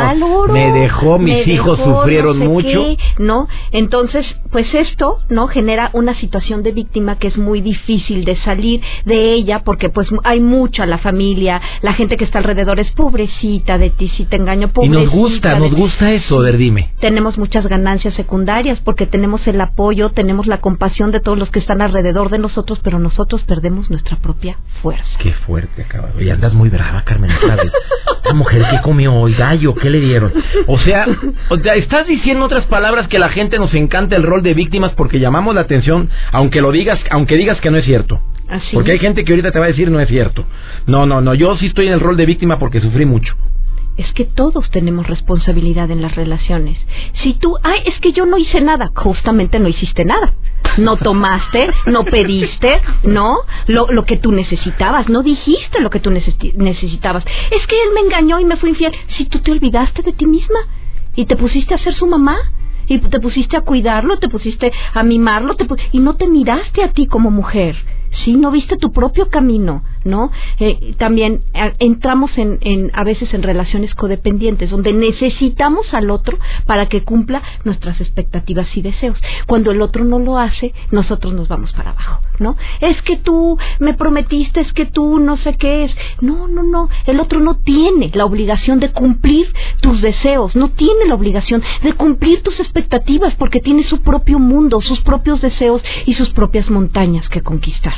me 0.50 0.72
dejó, 0.72 1.18
mis 1.18 1.48
hijos 1.48 1.80
sufrieron 1.80 2.40
mucho. 2.40 2.96
¿No? 3.20 3.48
Entonces, 3.72 4.26
pues 4.52 4.74
esto, 4.74 5.20
¿no? 5.30 5.48
Genera 5.48 5.90
una 5.94 6.16
situación 6.20 6.64
de 6.64 6.72
víctima 6.72 7.18
que 7.18 7.28
es 7.28 7.38
muy 7.38 7.62
difícil 7.62 8.26
de 8.26 8.36
salir 8.38 8.82
de 9.06 9.34
ella 9.34 9.64
porque 9.64 9.90
pues 9.90 10.08
hay 10.24 10.40
mucha 10.40 10.86
la 10.86 10.98
familia, 10.98 11.62
la 11.82 11.94
gente 11.94 12.18
que 12.18 12.26
está 12.26 12.40
alrededor 12.40 12.80
es 12.80 12.92
pobrecita 12.92 13.78
de 13.78 13.90
ti, 13.90 14.10
si 14.10 14.26
te 14.26 14.36
engaño, 14.36 14.70
pobrecita. 14.70 15.02
Y 15.02 15.06
nos 15.06 15.14
gusta, 15.14 15.60
nos 15.60 15.74
gusta 15.74 16.12
eso, 16.12 16.40
ver, 16.40 16.58
dime. 16.58 16.92
Tenemos 17.00 17.38
muchas 17.38 17.68
ganancias 17.68 18.14
secundarias 18.16 18.80
porque 18.84 19.06
tenemos 19.06 19.46
el 19.48 19.60
apoyo, 19.62 20.10
tenemos 20.10 20.48
la 20.48 20.60
compasión 20.60 21.12
de 21.12 21.20
todos 21.20 21.38
los 21.38 21.50
que 21.50 21.60
están 21.60 21.82
alrededor 21.82 22.30
de 22.30 22.40
nosotros, 22.40 22.80
pero 22.84 23.00
nosotros 23.00 23.42
perdemos 23.44 23.90
nuestra 23.90 24.18
propia 24.18 24.58
fuerza. 24.82 25.06
Qué 25.20 25.34
fuerte, 25.34 25.86
cabrón. 25.88 26.14
Y 26.20 26.30
andas 26.30 26.54
muy 26.54 26.70
brava, 26.70 27.04
Carmen, 27.04 27.32
La 28.24 28.34
mujer 28.34 28.66
que 28.72 28.82
comió 28.82 29.14
hoy, 29.14 29.34
gallo, 29.34 29.74
¿qué 29.76 29.90
le 29.90 30.00
dieron? 30.00 30.25
O 30.68 30.80
sea, 30.80 31.06
o 31.50 31.58
sea, 31.58 31.76
estás 31.76 32.08
diciendo 32.08 32.46
otras 32.46 32.66
palabras 32.66 33.08
que 33.08 33.20
la 33.20 33.30
gente 33.30 33.58
nos 33.58 33.74
encanta 33.74 34.16
el 34.16 34.24
rol 34.24 34.44
de 34.44 34.54
víctimas 34.54 34.92
porque 34.94 35.20
llamamos 35.20 35.56
la 35.56 35.62
atención, 35.62 36.10
aunque 36.32 36.62
lo 36.62 36.72
digas, 36.72 37.00
aunque 37.12 37.36
digas 37.36 37.60
que 37.62 37.72
no 37.72 37.78
es 37.78 37.86
cierto. 37.86 38.22
porque 38.74 38.92
hay 38.92 39.00
gente 39.00 39.24
que 39.24 39.34
ahorita 39.34 39.52
te 39.52 39.60
va 39.60 39.66
a 39.66 39.70
decir 39.70 39.90
no 39.90 40.00
es 40.00 40.08
cierto. 40.08 40.46
No, 40.86 41.06
no, 41.06 41.22
no, 41.22 41.34
yo 41.34 41.56
sí 41.58 41.68
estoy 41.68 41.88
en 41.88 41.94
el 41.94 42.00
rol 42.00 42.18
de 42.18 42.26
víctima 42.26 42.60
porque 42.60 42.82
sufrí 42.82 43.06
mucho 43.06 43.36
es 43.98 44.12
que 44.14 44.26
todos 44.26 44.70
tenemos 44.72 45.08
responsabilidad 45.08 45.90
en 45.90 46.02
las 46.02 46.16
relaciones. 46.16 46.78
Si 47.24 47.34
tú, 47.34 47.56
ay, 47.64 47.80
es 47.86 48.00
que 48.00 48.12
yo 48.12 48.26
no 48.26 48.38
hice 48.38 48.62
nada, 48.62 48.92
justamente 48.96 49.60
no 49.60 49.70
hiciste 49.70 50.04
nada. 50.04 50.34
No 50.78 50.98
tomaste, 50.98 51.70
no 51.86 52.04
pediste, 52.04 52.82
¿no? 53.04 53.38
Lo, 53.68 53.88
lo 53.92 54.04
que 54.04 54.18
tú 54.18 54.32
necesitabas, 54.32 55.08
no 55.08 55.24
dijiste 55.24 55.80
lo 55.80 55.90
que 55.90 56.00
tú 56.00 56.12
necesitabas. 56.12 57.24
Es 57.52 57.66
que 57.68 57.82
él 57.84 57.90
me 57.94 58.02
engañó 58.02 58.40
y 58.40 58.46
me 58.46 58.58
fue 58.58 58.70
infiel. 58.70 58.94
Si 59.18 59.26
tú 59.26 59.40
te 59.40 59.52
olvidaste 59.52 60.02
de 60.02 60.12
ti 60.12 60.26
misma 60.26 60.60
y 61.16 61.26
te 61.26 61.38
pusiste 61.38 61.74
a 61.74 61.78
ser 61.78 61.94
su 61.94 62.08
mamá 62.08 62.36
y 62.88 63.00
te 63.00 63.20
pusiste 63.20 63.56
a 63.56 63.62
cuidarlo, 63.62 64.18
te 64.18 64.28
pusiste 64.28 64.72
a 64.94 65.04
mimarlo 65.04 65.56
te 65.56 65.66
y 65.92 66.00
no 66.00 66.16
te 66.16 66.28
miraste 66.28 66.84
a 66.84 66.92
ti 66.92 67.08
como 67.08 67.32
mujer 67.32 67.76
¿sí? 68.24 68.36
No 68.36 68.52
viste 68.52 68.78
tu 68.78 68.92
propio 68.92 69.30
camino, 69.30 69.84
¿no? 70.06 70.32
Eh, 70.60 70.96
también 70.98 71.42
entramos 71.80 72.32
en, 72.38 72.60
en, 72.62 72.92
a 72.94 73.04
veces 73.04 73.34
en 73.34 73.44
relaciones 73.44 73.94
codependientes, 73.96 74.70
donde 74.70 74.94
necesitamos 74.94 75.94
al 75.94 76.12
otro 76.12 76.38
para 76.66 76.88
que 76.88 77.04
cumpla 77.04 77.42
nuestras 77.66 78.00
expectativas 78.00 78.68
y 78.78 78.82
deseos. 78.82 79.18
Cuando 79.48 79.72
el 79.72 79.82
otro 79.82 80.06
no 80.06 80.20
lo 80.20 80.38
hace, 80.38 80.74
nosotros 80.92 81.34
nos 81.34 81.48
vamos 81.48 81.74
para 81.74 81.92
abajo, 81.92 82.22
¿no? 82.40 82.56
Es 82.80 83.02
que 83.02 83.18
tú 83.18 83.58
me 83.80 83.96
prometiste, 83.96 84.62
es 84.62 84.72
que 84.74 84.86
tú 84.86 85.20
no 85.20 85.38
sé 85.38 85.58
qué 85.58 85.86
es. 85.86 85.96
No, 86.22 86.48
no, 86.48 86.64
no. 86.64 86.88
El 87.06 87.20
otro 87.20 87.40
no 87.40 87.58
tiene 87.58 88.12
la 88.14 88.26
obligación 88.26 88.80
de 88.80 88.92
cumplir 88.92 89.52
tus 89.82 90.02
deseos, 90.02 90.56
no 90.56 90.70
tiene 90.70 91.08
la 91.08 91.16
obligación 91.16 91.64
de 91.82 91.94
cumplir 91.94 92.44
tus 92.44 92.60
expectativas 92.60 93.34
porque 93.36 93.60
tiene 93.60 93.84
su 93.84 94.02
propio 94.02 94.38
mundo, 94.38 94.82
sus 94.82 95.02
propios 95.02 95.42
deseos 95.42 95.82
y 96.06 96.14
sus 96.14 96.30
propias 96.30 96.70
montañas 96.70 97.28
que 97.30 97.42
conquistar. 97.42 97.96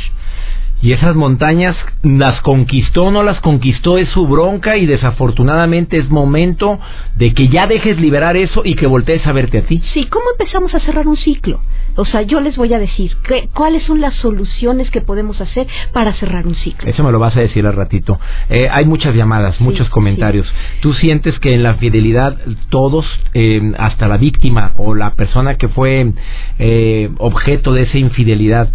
Y 0.82 0.92
esas 0.92 1.16
montañas 1.16 1.76
las 2.04 2.40
conquistó 2.42 3.06
o 3.06 3.12
no 3.12 3.24
las 3.24 3.42
conquistó 3.42 3.98
es 3.98 4.10
su 4.10 4.28
bronca 4.28 4.78
y 4.78 4.86
desafortunadamente 4.86 5.98
es 5.98 6.10
momento 6.10 6.80
de 7.16 7.34
que 7.34 7.48
ya 7.48 7.66
dejes 7.66 8.00
liberar 8.00 8.38
eso 8.38 8.62
y 8.64 8.76
que 8.76 8.86
voltees 8.86 9.26
a 9.26 9.32
verte 9.32 9.58
a 9.58 9.62
ti. 9.64 9.82
Sí, 9.94 10.06
¿cómo 10.06 10.26
empezamos 10.32 10.76
a 10.76 10.80
cerrar 10.80 11.08
un 11.08 11.18
ciclo? 11.18 11.62
O 11.96 12.06
sea, 12.06 12.22
yo 12.22 12.42
les 12.42 12.58
voy 12.58 12.74
a 12.76 12.80
decir 12.80 13.18
cuáles 13.54 13.84
son 13.84 14.02
las 14.02 14.14
soluciones 14.16 14.92
que 14.92 15.02
podemos 15.02 15.42
hacer 15.42 15.68
para 15.94 16.14
cerrar 16.14 16.46
un 16.46 16.54
ciclo. 16.54 16.88
Eso 16.88 17.04
me 17.04 17.12
lo 17.12 17.18
vas 17.18 17.36
a 17.36 17.42
decir 17.42 17.66
al 17.66 17.74
ratito. 17.74 18.20
Eh, 18.50 18.68
hay 18.72 18.86
muchas 18.86 19.16
llamadas, 19.16 19.60
muchos 19.60 19.90
comentarios. 19.90 20.46
¿Tú 20.82 20.94
sientes 20.94 21.40
que 21.40 21.56
en 21.56 21.64
la 21.64 21.76
fidelidad 21.76 22.38
todos, 22.70 23.08
eh, 23.34 23.74
hasta 23.80 24.08
la 24.08 24.18
víctima 24.18 24.74
o 24.78 24.94
la 24.94 25.16
persona 25.16 25.56
que 25.56 25.70
fue 25.70 26.14
eh, 26.60 27.10
objeto 27.18 27.74
de 27.74 27.84
esa 27.84 27.98
infidelidad, 27.98 28.70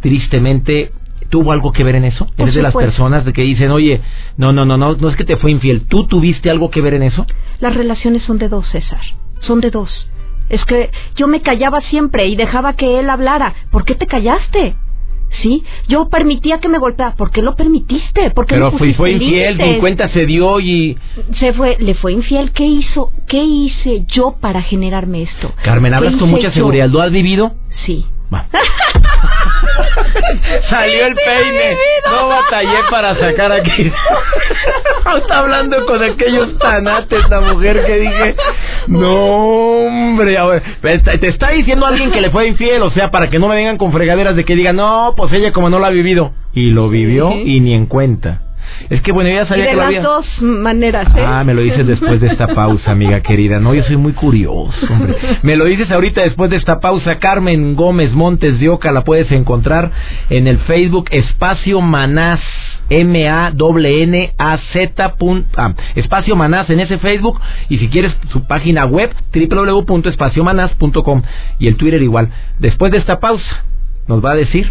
tristemente 0.00 0.90
tuvo 1.34 1.50
algo 1.50 1.72
que 1.72 1.82
ver 1.82 1.96
en 1.96 2.04
eso? 2.04 2.28
¿Eres 2.38 2.54
de 2.54 2.62
las 2.62 2.72
personas 2.72 3.24
de 3.24 3.32
que 3.32 3.42
dicen, 3.42 3.72
oye, 3.72 4.00
no, 4.36 4.52
no, 4.52 4.64
no, 4.64 4.76
no, 4.76 4.94
no 4.94 5.08
es 5.08 5.16
que 5.16 5.24
te 5.24 5.36
fue 5.36 5.50
infiel, 5.50 5.84
¿tú 5.88 6.06
tuviste 6.06 6.48
algo 6.48 6.70
que 6.70 6.80
ver 6.80 6.94
en 6.94 7.02
eso? 7.02 7.26
Las 7.58 7.74
relaciones 7.74 8.22
son 8.22 8.38
de 8.38 8.48
dos, 8.48 8.64
César, 8.68 9.00
son 9.40 9.60
de 9.60 9.72
dos. 9.72 9.90
Es 10.48 10.64
que 10.64 10.90
yo 11.16 11.26
me 11.26 11.42
callaba 11.42 11.80
siempre 11.80 12.28
y 12.28 12.36
dejaba 12.36 12.74
que 12.74 13.00
él 13.00 13.10
hablara. 13.10 13.52
¿Por 13.72 13.84
qué 13.84 13.96
te 13.96 14.06
callaste? 14.06 14.76
¿Sí? 15.42 15.64
Yo 15.88 16.08
permitía 16.08 16.60
que 16.60 16.68
me 16.68 16.78
golpeara. 16.78 17.16
¿Por 17.16 17.32
qué 17.32 17.42
lo 17.42 17.56
permitiste? 17.56 18.30
¿Por 18.30 18.46
Pero 18.46 18.70
fue, 18.70 18.94
fue 18.94 19.10
infiel, 19.10 19.58
mi 19.58 19.78
cuenta 19.78 20.08
se 20.10 20.26
dio 20.26 20.60
y... 20.60 20.96
Se 21.40 21.52
fue, 21.52 21.78
le 21.80 21.94
fue 21.96 22.12
infiel. 22.12 22.52
¿Qué 22.52 22.64
hizo? 22.64 23.10
¿Qué 23.26 23.42
hice 23.42 24.04
yo 24.06 24.36
para 24.40 24.62
generarme 24.62 25.22
esto? 25.22 25.52
Carmen, 25.64 25.94
hablas 25.94 26.14
con 26.14 26.30
mucha 26.30 26.52
seguridad. 26.52 26.88
¿Lo 26.88 27.00
has 27.00 27.10
vivido? 27.10 27.56
Sí. 27.84 28.06
Salió 30.70 31.06
el 31.06 31.14
peine. 31.14 31.76
No 32.10 32.28
batallé 32.28 32.78
para 32.90 33.14
sacar 33.16 33.52
aquí. 33.52 33.92
Está 35.16 35.38
hablando 35.38 35.84
con 35.86 36.02
aquellos 36.02 36.58
tanates 36.58 37.28
la 37.30 37.40
mujer 37.40 37.84
que 37.84 37.96
dije, 37.98 38.36
no 38.88 39.84
hombre, 39.86 40.36
te 40.80 41.28
está 41.28 41.50
diciendo 41.50 41.86
alguien 41.86 42.10
que 42.10 42.20
le 42.20 42.30
fue 42.30 42.48
infiel, 42.48 42.82
o 42.82 42.90
sea, 42.90 43.10
para 43.10 43.28
que 43.28 43.38
no 43.38 43.48
me 43.48 43.54
vengan 43.54 43.78
con 43.78 43.92
fregaderas 43.92 44.36
de 44.36 44.44
que 44.44 44.56
digan, 44.56 44.76
no, 44.76 45.14
pues 45.16 45.32
ella 45.32 45.52
como 45.52 45.70
no 45.70 45.78
lo 45.78 45.86
ha 45.86 45.90
vivido. 45.90 46.32
Y 46.52 46.70
lo 46.70 46.88
vivió 46.88 47.32
y 47.32 47.60
ni 47.60 47.74
en 47.74 47.86
cuenta. 47.86 48.40
Es 48.90 49.00
que 49.02 49.12
bueno, 49.12 49.30
ya 49.30 49.46
sabía 49.46 49.64
de 49.64 49.70
que 49.70 49.76
las 49.76 50.02
dos 50.02 50.26
maneras, 50.40 51.06
¿eh? 51.16 51.24
Ah, 51.24 51.42
me 51.44 51.54
lo 51.54 51.62
dices 51.62 51.86
después 51.86 52.20
de 52.20 52.28
esta 52.28 52.48
pausa, 52.48 52.90
amiga 52.90 53.20
querida. 53.20 53.58
No, 53.60 53.74
yo 53.74 53.82
soy 53.82 53.96
muy 53.96 54.12
curioso, 54.12 54.74
hombre. 54.90 55.16
Me 55.42 55.56
lo 55.56 55.64
dices 55.64 55.90
ahorita 55.90 56.22
después 56.22 56.50
de 56.50 56.56
esta 56.56 56.80
pausa. 56.80 57.18
Carmen 57.18 57.74
Gómez 57.76 58.12
Montes 58.12 58.60
de 58.60 58.68
Oca 58.68 58.92
la 58.92 59.02
puedes 59.04 59.30
encontrar 59.32 59.90
en 60.30 60.46
el 60.46 60.58
Facebook 60.58 61.08
Espacio 61.10 61.80
Manás. 61.80 62.40
M-A-N-A-Z. 62.90 63.54
Ah, 65.56 65.74
Espacio 65.94 66.36
Manás 66.36 66.68
en 66.68 66.80
ese 66.80 66.98
Facebook. 66.98 67.40
Y 67.70 67.78
si 67.78 67.88
quieres 67.88 68.14
su 68.30 68.46
página 68.46 68.84
web, 68.84 69.10
www.espaciomanás.com. 69.32 71.22
Y 71.58 71.68
el 71.68 71.76
Twitter 71.76 72.02
igual. 72.02 72.28
Después 72.58 72.92
de 72.92 72.98
esta 72.98 73.20
pausa, 73.20 73.64
nos 74.06 74.22
va 74.22 74.32
a 74.32 74.36
decir 74.36 74.70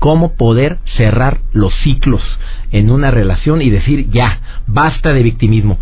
cómo 0.00 0.34
poder 0.34 0.78
cerrar 0.96 1.38
los 1.52 1.72
ciclos 1.82 2.22
en 2.72 2.90
una 2.90 3.12
relación 3.12 3.62
y 3.62 3.70
decir 3.70 4.10
ya, 4.10 4.40
basta 4.66 5.12
de 5.12 5.22
victimismo. 5.22 5.78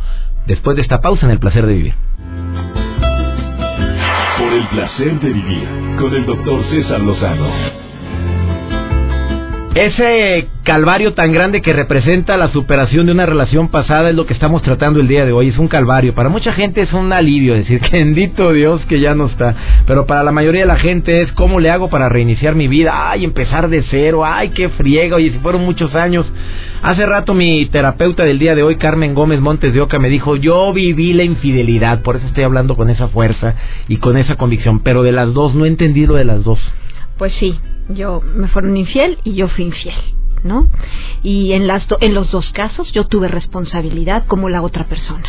Después 0.47 0.77
de 0.77 0.83
esta 0.83 1.01
pausa 1.01 1.25
en 1.25 1.33
el 1.33 1.39
placer 1.39 1.67
de 1.67 1.75
vivir. 1.75 1.95
Por 4.39 4.53
el 4.53 4.67
placer 4.69 5.21
de 5.21 5.33
vivir 5.33 5.69
con 5.99 6.15
el 6.15 6.27
doctor 6.27 6.63
César 6.71 7.01
Lozano. 7.01 7.88
Ese 9.79 10.49
calvario 10.65 11.15
tan 11.15 11.31
grande 11.31 11.63
que 11.63 11.73
representa 11.73 12.37
la 12.37 12.49
superación 12.49 13.07
de 13.07 13.13
una 13.13 13.27
relación 13.27 13.69
pasada 13.69 14.11
es 14.11 14.17
lo 14.17 14.27
que 14.27 14.35
estamos 14.35 14.61
tratando 14.63 14.99
el 14.99 15.07
día 15.07 15.25
de 15.25 15.31
hoy. 15.31 15.51
Es 15.51 15.59
un 15.59 15.69
calvario. 15.69 16.17
Para 16.17 16.29
mucha 16.29 16.53
gente 16.53 16.83
es 16.83 16.93
un 16.93 17.13
alivio 17.13 17.55
decir, 17.55 17.81
bendito 17.93 18.53
Dios 18.53 18.85
que 18.87 18.99
ya 18.99 19.15
no 19.15 19.27
está. 19.27 19.55
Pero 19.87 20.05
para 20.05 20.25
la 20.25 20.33
mayoría 20.33 20.63
de 20.63 20.67
la 20.67 20.81
gente 20.81 21.23
es 21.23 21.31
cómo 21.31 21.61
le 21.61 21.71
hago 21.71 21.91
para 21.91 22.09
reiniciar 22.09 22.57
mi 22.57 22.67
vida. 22.67 23.09
Ay, 23.13 23.23
empezar 23.23 23.69
de 23.69 23.85
cero. 23.89 24.25
Ay, 24.25 24.49
qué 24.49 24.69
friega. 24.71 25.21
Y 25.21 25.31
si 25.31 25.39
fueron 25.39 25.65
muchos 25.65 25.95
años. 25.95 26.27
Hace 26.83 27.07
rato 27.07 27.33
mi 27.33 27.67
terapeuta 27.67 28.25
del 28.25 28.41
día 28.41 28.57
de 28.57 28.65
hoy, 28.65 28.79
Carmen 28.79 29.15
Gómez 29.15 29.39
Montes 29.39 29.75
de 29.75 29.81
Oca, 29.81 30.01
me 30.01 30.09
dijo, 30.09 30.35
yo 30.35 30.73
viví 30.73 31.13
la 31.13 31.23
infidelidad. 31.23 32.03
Por 32.03 32.17
eso 32.17 32.27
estoy 32.27 32.43
hablando 32.43 32.75
con 32.75 32.91
esa 32.91 33.07
fuerza 33.07 33.55
y 33.87 33.99
con 33.99 34.17
esa 34.17 34.35
convicción. 34.35 34.81
Pero 34.81 35.05
de 35.05 35.13
las 35.13 35.33
dos, 35.33 35.55
no 35.55 35.67
he 35.67 35.69
entendido 35.69 36.17
de 36.17 36.25
las 36.25 36.43
dos. 36.43 36.59
Pues 37.17 37.33
sí, 37.35 37.57
yo 37.89 38.21
me 38.21 38.49
fueron 38.49 38.77
infiel 38.77 39.19
y 39.25 39.35
yo 39.35 39.49
fui 39.49 39.65
infiel, 39.65 39.97
¿no? 40.45 40.69
Y 41.23 41.53
en, 41.53 41.67
las 41.67 41.87
en 42.01 42.15
los 42.15 42.31
dos 42.31 42.51
casos 42.53 42.93
yo 42.93 43.05
tuve 43.05 43.29
responsabilidad 43.29 44.27
como 44.27 44.49
la 44.49 44.63
otra 44.63 44.85
persona. 44.85 45.29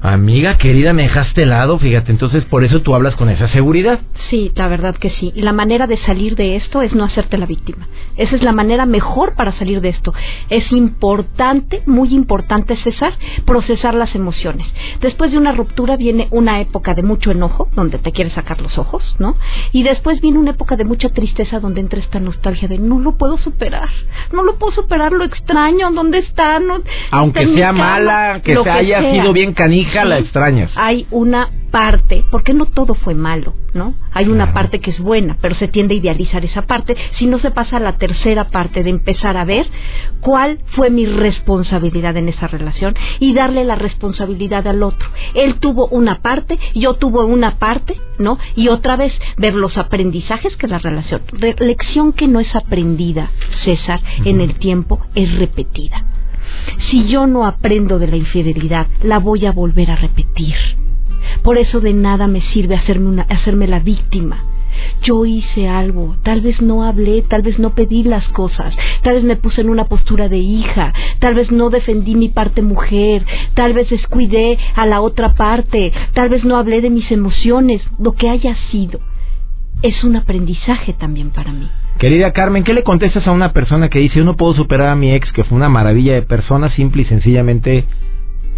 Amiga 0.00 0.58
querida, 0.58 0.92
me 0.92 1.02
dejaste 1.02 1.42
helado, 1.42 1.76
fíjate, 1.80 2.12
entonces 2.12 2.44
por 2.44 2.62
eso 2.62 2.82
tú 2.82 2.94
hablas 2.94 3.16
con 3.16 3.30
esa 3.30 3.48
seguridad. 3.48 3.98
Sí, 4.30 4.52
la 4.54 4.68
verdad 4.68 4.94
que 4.94 5.10
sí. 5.10 5.32
Y 5.34 5.42
la 5.42 5.52
manera 5.52 5.88
de 5.88 5.96
salir 5.96 6.36
de 6.36 6.54
esto 6.54 6.82
es 6.82 6.94
no 6.94 7.02
hacerte 7.02 7.36
la 7.36 7.46
víctima. 7.46 7.88
Esa 8.16 8.36
es 8.36 8.42
la 8.42 8.52
manera 8.52 8.86
mejor 8.86 9.34
para 9.34 9.50
salir 9.58 9.80
de 9.80 9.88
esto. 9.88 10.14
Es 10.50 10.70
importante, 10.70 11.82
muy 11.86 12.14
importante, 12.14 12.76
César, 12.76 13.12
procesar 13.44 13.94
las 13.94 14.14
emociones. 14.14 14.68
Después 15.00 15.32
de 15.32 15.38
una 15.38 15.50
ruptura 15.50 15.96
viene 15.96 16.28
una 16.30 16.60
época 16.60 16.94
de 16.94 17.02
mucho 17.02 17.32
enojo, 17.32 17.68
donde 17.74 17.98
te 17.98 18.12
quieres 18.12 18.34
sacar 18.34 18.60
los 18.60 18.78
ojos, 18.78 19.02
¿no? 19.18 19.34
Y 19.72 19.82
después 19.82 20.20
viene 20.20 20.38
una 20.38 20.52
época 20.52 20.76
de 20.76 20.84
mucha 20.84 21.08
tristeza, 21.08 21.58
donde 21.58 21.80
entra 21.80 21.98
esta 21.98 22.20
nostalgia 22.20 22.68
de 22.68 22.78
no 22.78 23.00
lo 23.00 23.16
puedo 23.16 23.36
superar, 23.38 23.88
no 24.32 24.44
lo 24.44 24.58
puedo 24.58 24.72
superar, 24.74 25.10
lo 25.10 25.24
extraño, 25.24 25.90
¿dónde 25.90 26.18
está? 26.18 26.60
No, 26.60 26.78
Aunque 27.10 27.56
sea 27.56 27.72
mala, 27.72 28.40
que 28.44 28.52
se 28.52 28.70
haya 28.70 29.00
sido 29.00 29.32
bien 29.32 29.54
canija 29.54 29.87
la 30.04 30.18
extrañas. 30.18 30.70
Hay 30.76 31.06
una 31.10 31.50
parte, 31.70 32.24
porque 32.30 32.54
no 32.54 32.66
todo 32.66 32.94
fue 32.94 33.14
malo, 33.14 33.52
¿no? 33.74 33.94
Hay 34.12 34.28
una 34.28 34.52
parte 34.52 34.80
que 34.80 34.90
es 34.90 35.00
buena, 35.00 35.36
pero 35.40 35.54
se 35.54 35.68
tiende 35.68 35.94
a 35.94 35.98
idealizar 35.98 36.44
esa 36.44 36.62
parte 36.62 36.96
si 37.18 37.26
no 37.26 37.38
se 37.38 37.50
pasa 37.50 37.76
a 37.76 37.80
la 37.80 37.98
tercera 37.98 38.44
parte 38.44 38.82
de 38.82 38.90
empezar 38.90 39.36
a 39.36 39.44
ver 39.44 39.66
cuál 40.20 40.60
fue 40.74 40.90
mi 40.90 41.06
responsabilidad 41.06 42.16
en 42.16 42.28
esa 42.28 42.46
relación 42.46 42.94
y 43.20 43.34
darle 43.34 43.64
la 43.64 43.74
responsabilidad 43.74 44.66
al 44.66 44.82
otro. 44.82 45.08
Él 45.34 45.56
tuvo 45.60 45.88
una 45.88 46.20
parte, 46.22 46.58
yo 46.74 46.94
tuve 46.94 47.24
una 47.24 47.56
parte, 47.58 47.96
¿no? 48.18 48.38
Y 48.56 48.68
otra 48.68 48.96
vez 48.96 49.12
ver 49.36 49.54
los 49.54 49.76
aprendizajes 49.76 50.56
que 50.56 50.68
la 50.68 50.78
relación, 50.78 51.22
lección 51.58 52.12
que 52.12 52.28
no 52.28 52.40
es 52.40 52.54
aprendida, 52.54 53.30
César, 53.64 54.00
en 54.24 54.40
el 54.40 54.54
tiempo 54.58 55.00
es 55.14 55.38
repetida. 55.38 56.04
Si 56.90 57.06
yo 57.08 57.26
no 57.26 57.46
aprendo 57.46 57.98
de 57.98 58.08
la 58.08 58.16
infidelidad, 58.16 58.86
la 59.02 59.18
voy 59.18 59.46
a 59.46 59.52
volver 59.52 59.90
a 59.90 59.96
repetir. 59.96 60.54
Por 61.42 61.58
eso 61.58 61.80
de 61.80 61.92
nada 61.92 62.26
me 62.26 62.40
sirve 62.40 62.74
hacerme, 62.74 63.08
una, 63.08 63.22
hacerme 63.22 63.66
la 63.66 63.80
víctima. 63.80 64.44
Yo 65.02 65.24
hice 65.24 65.68
algo, 65.68 66.16
tal 66.22 66.40
vez 66.40 66.60
no 66.60 66.84
hablé, 66.84 67.22
tal 67.22 67.42
vez 67.42 67.58
no 67.58 67.74
pedí 67.74 68.04
las 68.04 68.26
cosas, 68.28 68.76
tal 69.02 69.14
vez 69.14 69.24
me 69.24 69.36
puse 69.36 69.60
en 69.60 69.70
una 69.70 69.84
postura 69.84 70.28
de 70.28 70.38
hija, 70.38 70.92
tal 71.18 71.34
vez 71.34 71.50
no 71.50 71.70
defendí 71.70 72.14
mi 72.14 72.28
parte 72.28 72.62
mujer, 72.62 73.24
tal 73.54 73.72
vez 73.72 73.90
descuidé 73.90 74.58
a 74.74 74.86
la 74.86 75.00
otra 75.00 75.34
parte, 75.34 75.92
tal 76.12 76.28
vez 76.28 76.44
no 76.44 76.56
hablé 76.56 76.80
de 76.80 76.90
mis 76.90 77.10
emociones, 77.10 77.82
lo 77.98 78.12
que 78.12 78.28
haya 78.28 78.56
sido. 78.70 79.00
Es 79.82 80.04
un 80.04 80.16
aprendizaje 80.16 80.92
también 80.92 81.30
para 81.30 81.52
mí. 81.52 81.68
Querida 81.98 82.32
Carmen, 82.32 82.62
¿qué 82.62 82.74
le 82.74 82.84
contestas 82.84 83.26
a 83.26 83.32
una 83.32 83.52
persona 83.52 83.88
que 83.88 83.98
dice, 83.98 84.20
yo 84.20 84.24
no 84.24 84.36
puedo 84.36 84.54
superar 84.54 84.90
a 84.90 84.94
mi 84.94 85.12
ex, 85.12 85.32
que 85.32 85.42
fue 85.42 85.56
una 85.56 85.68
maravilla 85.68 86.14
de 86.14 86.22
persona, 86.22 86.70
simple 86.70 87.02
y 87.02 87.06
sencillamente 87.06 87.86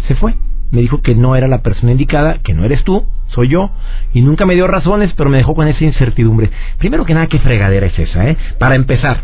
se 0.07 0.13
fue? 0.13 0.35
Me 0.69 0.81
dijo 0.81 1.01
que 1.01 1.15
no 1.15 1.35
era 1.35 1.47
la 1.47 1.63
persona 1.63 1.91
indicada, 1.91 2.37
que 2.43 2.53
no 2.53 2.65
eres 2.65 2.83
tú, 2.83 3.03
soy 3.29 3.47
yo, 3.47 3.71
y 4.13 4.21
nunca 4.21 4.45
me 4.45 4.53
dio 4.53 4.67
razones, 4.67 5.11
pero 5.17 5.31
me 5.31 5.37
dejó 5.37 5.55
con 5.55 5.67
esa 5.67 5.83
incertidumbre. 5.83 6.51
Primero 6.77 7.03
que 7.03 7.15
nada, 7.15 7.25
qué 7.25 7.39
fregadera 7.39 7.87
es 7.87 7.97
esa, 7.97 8.29
¿eh? 8.29 8.37
Para 8.59 8.75
empezar, 8.75 9.21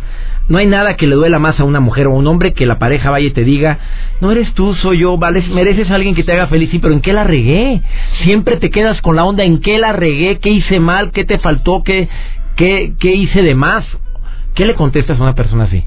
no 0.49 0.57
hay 0.57 0.65
nada 0.65 0.95
que 0.95 1.05
le 1.05 1.13
duela 1.13 1.37
más 1.37 1.59
a 1.59 1.63
una 1.63 1.79
mujer 1.79 2.07
o 2.07 2.13
a 2.13 2.15
un 2.15 2.25
hombre 2.25 2.53
que 2.53 2.65
la 2.65 2.79
pareja 2.79 3.11
vaya 3.11 3.27
y 3.27 3.33
te 3.33 3.43
diga, 3.43 3.77
no 4.19 4.31
eres 4.31 4.51
tú, 4.55 4.73
soy 4.73 5.01
yo, 5.01 5.15
vale, 5.19 5.43
mereces 5.53 5.91
a 5.91 5.95
alguien 5.95 6.15
que 6.15 6.23
te 6.23 6.31
haga 6.31 6.47
feliz, 6.47 6.71
sí, 6.71 6.79
pero 6.79 6.95
¿en 6.95 7.01
qué 7.01 7.13
la 7.13 7.23
regué? 7.23 7.83
Siempre 8.23 8.57
te 8.57 8.71
quedas 8.71 8.99
con 9.01 9.15
la 9.15 9.25
onda, 9.25 9.43
¿en 9.43 9.61
qué 9.61 9.77
la 9.77 9.93
regué? 9.93 10.39
¿Qué 10.39 10.49
hice 10.49 10.79
mal? 10.79 11.11
¿Qué 11.11 11.23
te 11.23 11.37
faltó? 11.37 11.83
¿Qué, 11.83 12.09
¿Qué, 12.55 12.93
qué 12.99 13.13
hice 13.13 13.43
de 13.43 13.53
más? 13.53 13.85
¿Qué 14.57 14.65
le 14.65 14.73
contestas 14.73 15.19
a 15.19 15.21
una 15.21 15.35
persona 15.35 15.65
así? 15.65 15.83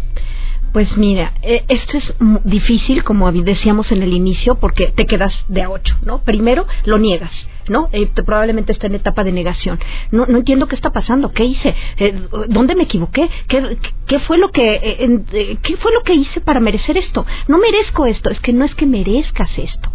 Pues 0.72 0.96
mira, 0.96 1.32
eh, 1.42 1.64
esto 1.66 1.98
es 1.98 2.14
difícil, 2.44 3.02
como 3.02 3.32
decíamos 3.32 3.90
en 3.90 4.04
el 4.04 4.12
inicio, 4.12 4.60
porque 4.60 4.92
te 4.94 5.06
quedas 5.06 5.34
de 5.48 5.62
a 5.62 5.70
ocho, 5.70 5.96
¿no? 6.04 6.22
Primero 6.22 6.68
lo 6.84 6.96
niegas, 6.98 7.32
¿no? 7.68 7.88
Eh, 7.90 8.08
probablemente 8.24 8.70
está 8.70 8.86
en 8.86 8.94
etapa 8.94 9.24
de 9.24 9.32
negación. 9.32 9.80
No, 10.12 10.26
no 10.26 10.38
entiendo 10.38 10.68
qué 10.68 10.76
está 10.76 10.90
pasando, 10.90 11.32
qué 11.32 11.46
hice, 11.46 11.74
eh, 11.96 12.14
dónde 12.46 12.76
me 12.76 12.84
equivoqué, 12.84 13.28
qué, 13.48 14.20
fue 14.20 14.38
lo 14.38 14.52
que, 14.52 15.58
qué 15.64 15.76
fue 15.78 15.92
lo 15.92 16.02
que 16.04 16.14
hice 16.14 16.40
para 16.40 16.60
merecer 16.60 16.96
esto. 16.96 17.26
No 17.48 17.58
merezco 17.58 18.06
esto, 18.06 18.30
es 18.30 18.38
que 18.38 18.52
no 18.52 18.64
es 18.64 18.74
que 18.76 18.86
merezcas 18.86 19.50
esto, 19.58 19.90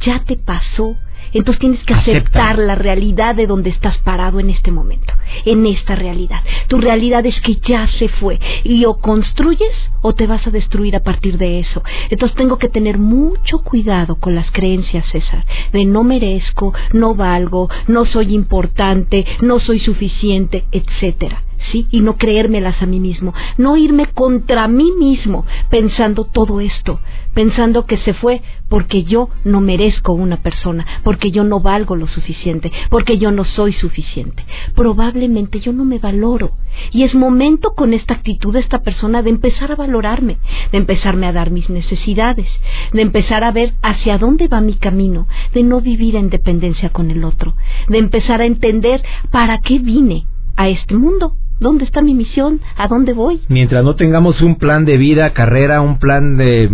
ya 0.00 0.24
te 0.24 0.36
pasó 0.36 0.96
entonces 1.32 1.60
tienes 1.60 1.82
que 1.84 1.94
aceptar 1.94 2.58
la 2.58 2.74
realidad 2.74 3.34
de 3.34 3.46
donde 3.46 3.70
estás 3.70 3.98
parado 3.98 4.40
en 4.40 4.50
este 4.50 4.70
momento, 4.70 5.12
en 5.44 5.66
esta 5.66 5.94
realidad. 5.94 6.40
Tu 6.68 6.78
realidad 6.78 7.24
es 7.26 7.40
que 7.42 7.56
ya 7.56 7.86
se 7.98 8.08
fue 8.08 8.38
y 8.64 8.84
o 8.84 8.94
construyes 8.94 9.72
o 10.02 10.14
te 10.14 10.26
vas 10.26 10.46
a 10.46 10.50
destruir 10.50 10.96
a 10.96 11.02
partir 11.02 11.38
de 11.38 11.60
eso. 11.60 11.82
Entonces 12.10 12.36
tengo 12.36 12.58
que 12.58 12.68
tener 12.68 12.98
mucho 12.98 13.58
cuidado 13.58 14.16
con 14.16 14.34
las 14.34 14.50
creencias, 14.50 15.04
César, 15.10 15.44
de 15.72 15.84
no 15.84 16.04
merezco, 16.04 16.74
no 16.92 17.14
valgo, 17.14 17.68
no 17.86 18.04
soy 18.04 18.34
importante, 18.34 19.26
no 19.40 19.60
soy 19.60 19.80
suficiente, 19.80 20.64
etcétera. 20.72 21.42
¿Sí? 21.70 21.86
Y 21.90 22.00
no 22.00 22.16
creérmelas 22.16 22.80
a 22.82 22.86
mí 22.86 23.00
mismo, 23.00 23.34
no 23.58 23.76
irme 23.76 24.06
contra 24.06 24.68
mí 24.68 24.92
mismo 24.98 25.44
pensando 25.70 26.24
todo 26.24 26.60
esto, 26.60 27.00
pensando 27.34 27.86
que 27.86 27.98
se 27.98 28.14
fue 28.14 28.42
porque 28.68 29.04
yo 29.04 29.28
no 29.44 29.60
merezco 29.60 30.12
una 30.12 30.38
persona, 30.38 30.86
porque 31.02 31.30
yo 31.30 31.44
no 31.44 31.60
valgo 31.60 31.96
lo 31.96 32.06
suficiente, 32.06 32.70
porque 32.88 33.18
yo 33.18 33.30
no 33.30 33.44
soy 33.44 33.72
suficiente. 33.72 34.44
Probablemente 34.74 35.60
yo 35.60 35.72
no 35.72 35.84
me 35.84 35.98
valoro. 35.98 36.52
Y 36.92 37.02
es 37.02 37.14
momento 37.14 37.72
con 37.74 37.92
esta 37.92 38.14
actitud 38.14 38.52
de 38.52 38.60
esta 38.60 38.78
persona 38.78 39.22
de 39.22 39.30
empezar 39.30 39.72
a 39.72 39.76
valorarme, 39.76 40.38
de 40.70 40.78
empezarme 40.78 41.26
a 41.26 41.32
dar 41.32 41.50
mis 41.50 41.68
necesidades, 41.68 42.48
de 42.92 43.02
empezar 43.02 43.44
a 43.44 43.50
ver 43.50 43.74
hacia 43.82 44.18
dónde 44.18 44.48
va 44.48 44.60
mi 44.60 44.74
camino, 44.74 45.26
de 45.52 45.62
no 45.62 45.80
vivir 45.80 46.16
en 46.16 46.30
dependencia 46.30 46.90
con 46.90 47.10
el 47.10 47.24
otro, 47.24 47.54
de 47.88 47.98
empezar 47.98 48.40
a 48.40 48.46
entender 48.46 49.02
para 49.30 49.58
qué 49.58 49.78
vine 49.78 50.26
a 50.56 50.68
este 50.68 50.94
mundo 50.94 51.34
¿Dónde 51.60 51.84
está 51.84 52.00
mi 52.00 52.14
misión? 52.14 52.58
¿A 52.78 52.88
dónde 52.88 53.12
voy? 53.12 53.42
Mientras 53.48 53.84
no 53.84 53.94
tengamos 53.94 54.40
un 54.40 54.56
plan 54.56 54.86
de 54.86 54.96
vida, 54.96 55.34
carrera, 55.34 55.82
un 55.82 55.98
plan 55.98 56.38
de 56.38 56.70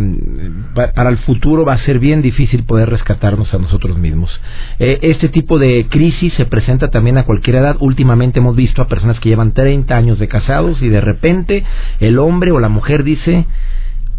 para 0.95 1.11
el 1.11 1.19
futuro, 1.19 1.64
va 1.64 1.73
a 1.73 1.85
ser 1.85 1.99
bien 1.99 2.23
difícil 2.23 2.62
poder 2.62 2.88
rescatarnos 2.88 3.52
a 3.52 3.59
nosotros 3.59 3.99
mismos. 3.99 4.31
Eh, 4.78 5.00
este 5.02 5.28
tipo 5.28 5.59
de 5.59 5.88
crisis 5.90 6.33
se 6.35 6.47
presenta 6.47 6.88
también 6.88 7.19
a 7.19 7.25
cualquier 7.25 7.57
edad. 7.57 7.76
Últimamente 7.81 8.38
hemos 8.38 8.55
visto 8.55 8.81
a 8.81 8.87
personas 8.87 9.19
que 9.19 9.28
llevan 9.28 9.55
30 9.55 9.97
años 9.97 10.21
de 10.21 10.28
casados 10.28 10.81
y 10.81 10.88
de 10.88 11.00
repente 11.00 11.64
el 11.99 12.21
hombre 12.21 12.52
o 12.52 12.61
la 12.61 12.69
mujer 12.69 13.02
dice 13.02 13.45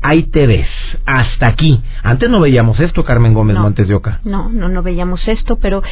ahí 0.01 0.23
te 0.23 0.47
ves, 0.47 0.67
hasta 1.05 1.47
aquí. 1.47 1.81
Antes 2.03 2.29
no 2.29 2.39
veíamos 2.39 2.79
esto, 2.79 3.03
Carmen 3.03 3.33
Gómez 3.33 3.57
Montes 3.57 3.87
de 3.87 3.95
Oca. 3.95 4.19
No, 4.23 4.49
no, 4.49 4.69
no 4.69 4.83
veíamos 4.83 5.27
esto, 5.27 5.57
pero 5.57 5.83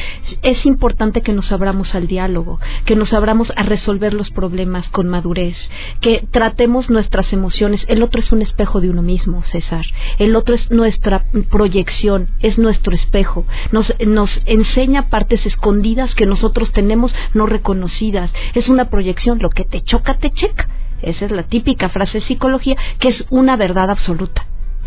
es 0.42 0.64
importante 0.66 1.22
que 1.22 1.32
nos 1.32 1.50
abramos 1.52 1.94
al 1.94 2.06
diálogo, 2.06 2.60
que 2.84 2.96
nos 2.96 3.12
abramos 3.12 3.52
a 3.56 3.62
resolver 3.62 4.14
los 4.14 4.30
problemas 4.30 4.88
con 4.88 5.08
madurez, 5.08 5.56
que 6.00 6.26
tratemos 6.30 6.90
nuestras 6.90 7.32
emociones. 7.32 7.84
El 7.88 8.02
otro 8.02 8.20
es 8.20 8.32
un 8.32 8.42
espejo 8.42 8.80
de 8.80 8.90
uno 8.90 9.02
mismo, 9.02 9.42
César. 9.52 9.84
El 10.18 10.36
otro 10.36 10.54
es 10.54 10.70
nuestra 10.70 11.24
proyección, 11.50 12.28
es 12.40 12.58
nuestro 12.58 12.94
espejo. 12.94 13.44
Nos, 13.72 13.92
nos 14.06 14.30
enseña 14.46 15.08
partes 15.08 15.44
escondidas 15.46 16.14
que 16.14 16.26
nosotros 16.26 16.72
tenemos 16.72 17.14
no 17.34 17.46
reconocidas. 17.46 18.30
Es 18.54 18.68
una 18.68 18.86
proyección, 18.86 19.38
lo 19.40 19.50
que 19.50 19.64
te 19.64 19.82
choca, 19.82 20.14
te 20.14 20.30
checa. 20.30 20.68
Esa 21.06 21.24
es 21.24 21.30
la 21.30 21.44
típica 21.44 21.88
frase 21.88 22.18
de 22.18 22.26
psicología, 22.26 22.76
que 22.98 23.08
es 23.08 23.24
una 23.30 23.56
verdad 23.56 23.90
absoluta. 23.90 24.44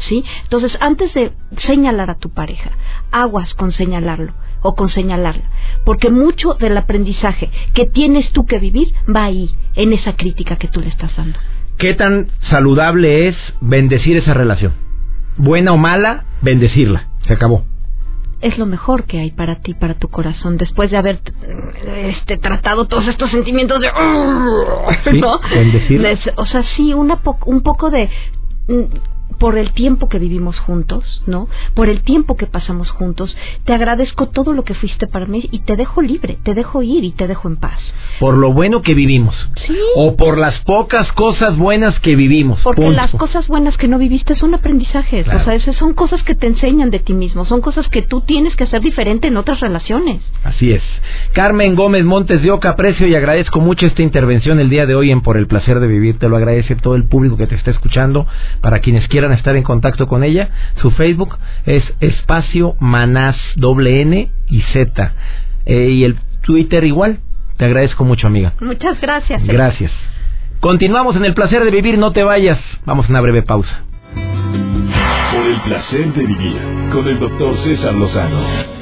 ¿Sí? 0.08 0.24
Entonces, 0.44 0.78
antes 0.80 1.14
de 1.14 1.34
señalar 1.66 2.10
a 2.10 2.18
tu 2.18 2.30
pareja, 2.30 2.72
aguas 3.12 3.54
con 3.56 3.74
señalarlo 3.74 4.32
o 4.62 4.74
con 4.76 4.90
señalarla, 4.90 5.44
porque 5.84 6.10
mucho 6.10 6.54
del 6.54 6.78
aprendizaje 6.78 7.50
que 7.74 7.86
tienes 7.86 8.32
tú 8.32 8.46
que 8.46 8.60
vivir 8.60 8.94
va 9.14 9.26
ahí, 9.26 9.50
en 9.76 9.92
esa 9.92 10.16
crítica 10.16 10.56
que 10.56 10.70
tú 10.70 10.80
le 10.80 10.88
estás 10.88 11.16
dando. 11.18 11.40
¿Qué 11.78 11.94
tan 11.96 12.28
saludable 12.50 13.28
es 13.28 13.36
bendecir 13.62 14.18
esa 14.18 14.34
relación? 14.34 14.74
Buena 15.38 15.74
o 15.74 15.78
mala, 15.78 16.26
bendecirla. 16.42 17.08
Se 17.26 17.34
acabó 17.34 17.66
es 18.42 18.58
lo 18.58 18.66
mejor 18.66 19.04
que 19.04 19.20
hay 19.20 19.32
para 19.32 19.56
ti, 19.56 19.74
para 19.74 19.96
tu 19.96 20.08
corazón, 20.08 20.58
después 20.58 20.92
de 20.92 20.98
haber 20.98 21.20
este, 21.86 22.38
tratado 22.38 22.88
todos 22.88 23.08
estos 23.08 23.30
sentimientos 23.32 23.82
de... 23.82 23.90
¿no? 25.20 25.40
o 26.36 26.46
sea, 26.46 26.64
sí, 26.76 26.94
una 26.94 27.20
un 27.46 27.62
poco 27.62 27.90
de 27.90 28.10
por 29.40 29.58
el 29.58 29.72
tiempo 29.72 30.10
que 30.10 30.20
vivimos 30.20 30.60
juntos, 30.60 31.24
¿no? 31.26 31.48
Por 31.74 31.90
el 31.90 32.02
tiempo 32.02 32.36
que 32.38 32.46
pasamos 32.46 32.90
juntos, 32.92 33.36
te 33.66 33.74
agradezco 33.74 34.28
todo 34.28 34.54
lo 34.54 34.64
que 34.64 34.74
fuiste 34.74 35.08
para 35.08 35.26
mí 35.26 35.48
y 35.52 35.60
te 35.60 35.76
dejo 35.76 36.02
libre, 36.02 36.38
te 36.44 36.54
dejo 36.54 36.84
ir 36.84 37.04
y 37.04 37.12
te 37.12 37.28
dejo 37.28 37.48
en 37.48 37.58
paz. 37.58 37.80
Por 38.20 38.36
lo 38.36 38.54
bueno 38.54 38.82
que 38.82 38.94
vivimos. 38.94 39.36
Sí. 39.66 39.78
O 39.96 40.16
por 40.16 40.38
las 40.38 40.60
pocas 40.60 41.12
cosas 41.14 41.58
buenas 41.58 42.00
que 42.02 42.16
vivimos. 42.16 42.60
Porque 42.64 42.90
las 42.90 43.12
cosas 43.12 43.48
buenas 43.48 43.78
que 43.78 43.88
no 43.88 43.98
viviste 43.98 44.36
son 44.36 44.54
aprendizajes, 44.54 45.28
o 45.28 45.40
sea, 45.44 45.56
esas 45.56 45.76
son 45.78 45.94
cosas 45.94 46.22
que 46.24 46.36
te 46.36 46.48
enseñan 46.48 46.90
de 46.90 47.00
ti 47.00 47.14
mismo, 47.14 47.46
son 47.46 47.62
cosas 47.62 47.88
que 47.90 48.02
tú 48.02 48.22
tienes 48.22 48.56
que 48.56 48.66
hacer 48.66 48.82
diferente 48.82 49.28
en 49.28 49.38
otras 49.38 49.60
relaciones. 49.62 50.22
Así 50.44 50.72
es. 50.72 50.84
Carmen 51.34 51.76
Gómez 51.76 52.04
Montes 52.04 52.42
de 52.42 52.52
Oca, 52.52 52.70
aprecio 52.70 53.08
y 53.08 53.16
agradezco 53.16 53.60
mucho 53.60 53.86
esta 53.86 54.02
intervención 54.02 54.60
el 54.60 54.70
día 54.70 54.86
de 54.86 54.96
hoy 54.96 55.12
en 55.12 55.22
Por 55.22 55.38
el 55.38 55.48
placer 55.48 55.80
de 55.80 55.88
vivir. 55.88 56.18
Te 56.18 56.28
lo 56.28 56.38
agradece 56.38 56.76
todo 56.76 56.96
el 56.96 57.08
público 57.08 57.38
que 57.38 57.48
te 57.48 57.56
está 57.56 57.72
escuchando. 57.72 58.26
Para 58.62 58.80
quienes 58.80 59.08
quieran 59.08 59.29
estar 59.36 59.56
en 59.56 59.64
contacto 59.64 60.08
con 60.08 60.24
ella, 60.24 60.50
su 60.82 60.92
Facebook 60.92 61.38
es 61.66 61.84
espacio 62.00 62.76
manás 62.80 63.36
doble 63.56 64.02
N 64.02 64.30
y 64.50 64.62
Z. 64.74 65.14
Eh, 65.66 65.90
y 65.90 66.04
el 66.04 66.18
Twitter 66.42 66.84
igual. 66.84 67.20
Te 67.58 67.66
agradezco 67.66 68.06
mucho, 68.06 68.28
amiga. 68.28 68.54
Muchas 68.62 69.00
gracias. 69.02 69.44
Gracias. 69.44 69.92
Continuamos 70.60 71.16
en 71.16 71.26
el 71.26 71.34
placer 71.34 71.64
de 71.64 71.72
vivir, 71.72 71.98
no 71.98 72.12
te 72.12 72.24
vayas. 72.24 72.60
Vamos 72.86 73.08
a 73.08 73.10
una 73.10 73.22
breve 73.22 73.44
pausa. 73.44 73.84
Por 74.14 75.46
el 75.46 75.62
placer 75.62 76.14
de 76.14 76.26
vivir, 76.26 76.58
con 76.92 77.08
el 77.08 77.20
doctor 77.20 77.56
César 77.64 77.94
Lozano. 77.94 78.80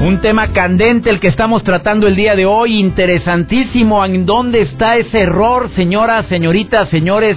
Un 0.00 0.20
tema 0.20 0.52
candente 0.52 1.10
el 1.10 1.20
que 1.20 1.28
estamos 1.28 1.64
tratando 1.64 2.06
el 2.06 2.16
día 2.16 2.36
de 2.36 2.44
hoy, 2.44 2.78
interesantísimo. 2.78 4.04
¿En 4.04 4.26
dónde 4.26 4.62
está 4.62 4.96
ese 4.96 5.20
error, 5.20 5.70
señoras, 5.74 6.26
señoritas, 6.26 6.88
señores? 6.90 7.36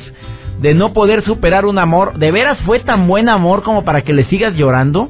De 0.61 0.73
no 0.73 0.93
poder 0.93 1.23
superar 1.23 1.65
un 1.65 1.79
amor. 1.79 2.17
¿De 2.17 2.31
veras 2.31 2.57
fue 2.65 2.79
tan 2.79 3.07
buen 3.07 3.29
amor 3.29 3.63
como 3.63 3.83
para 3.83 4.01
que 4.01 4.13
le 4.13 4.25
sigas 4.25 4.55
llorando? 4.55 5.09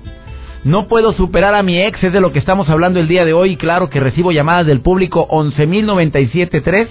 No 0.64 0.88
puedo 0.88 1.14
superar 1.14 1.56
a 1.56 1.64
mi 1.64 1.82
ex, 1.82 2.04
es 2.04 2.14
de 2.14 2.20
lo 2.20 2.34
que 2.34 2.40
estamos 2.40 2.70
hablando 2.70 3.00
el 3.00 3.08
día 3.08 3.26
de 3.26 3.34
hoy. 3.34 3.56
Claro 3.56 3.90
que 3.90 4.00
recibo 4.00 4.32
llamadas 4.32 4.66
del 4.66 4.82
público 4.82 5.28
11.097.3 5.30 6.88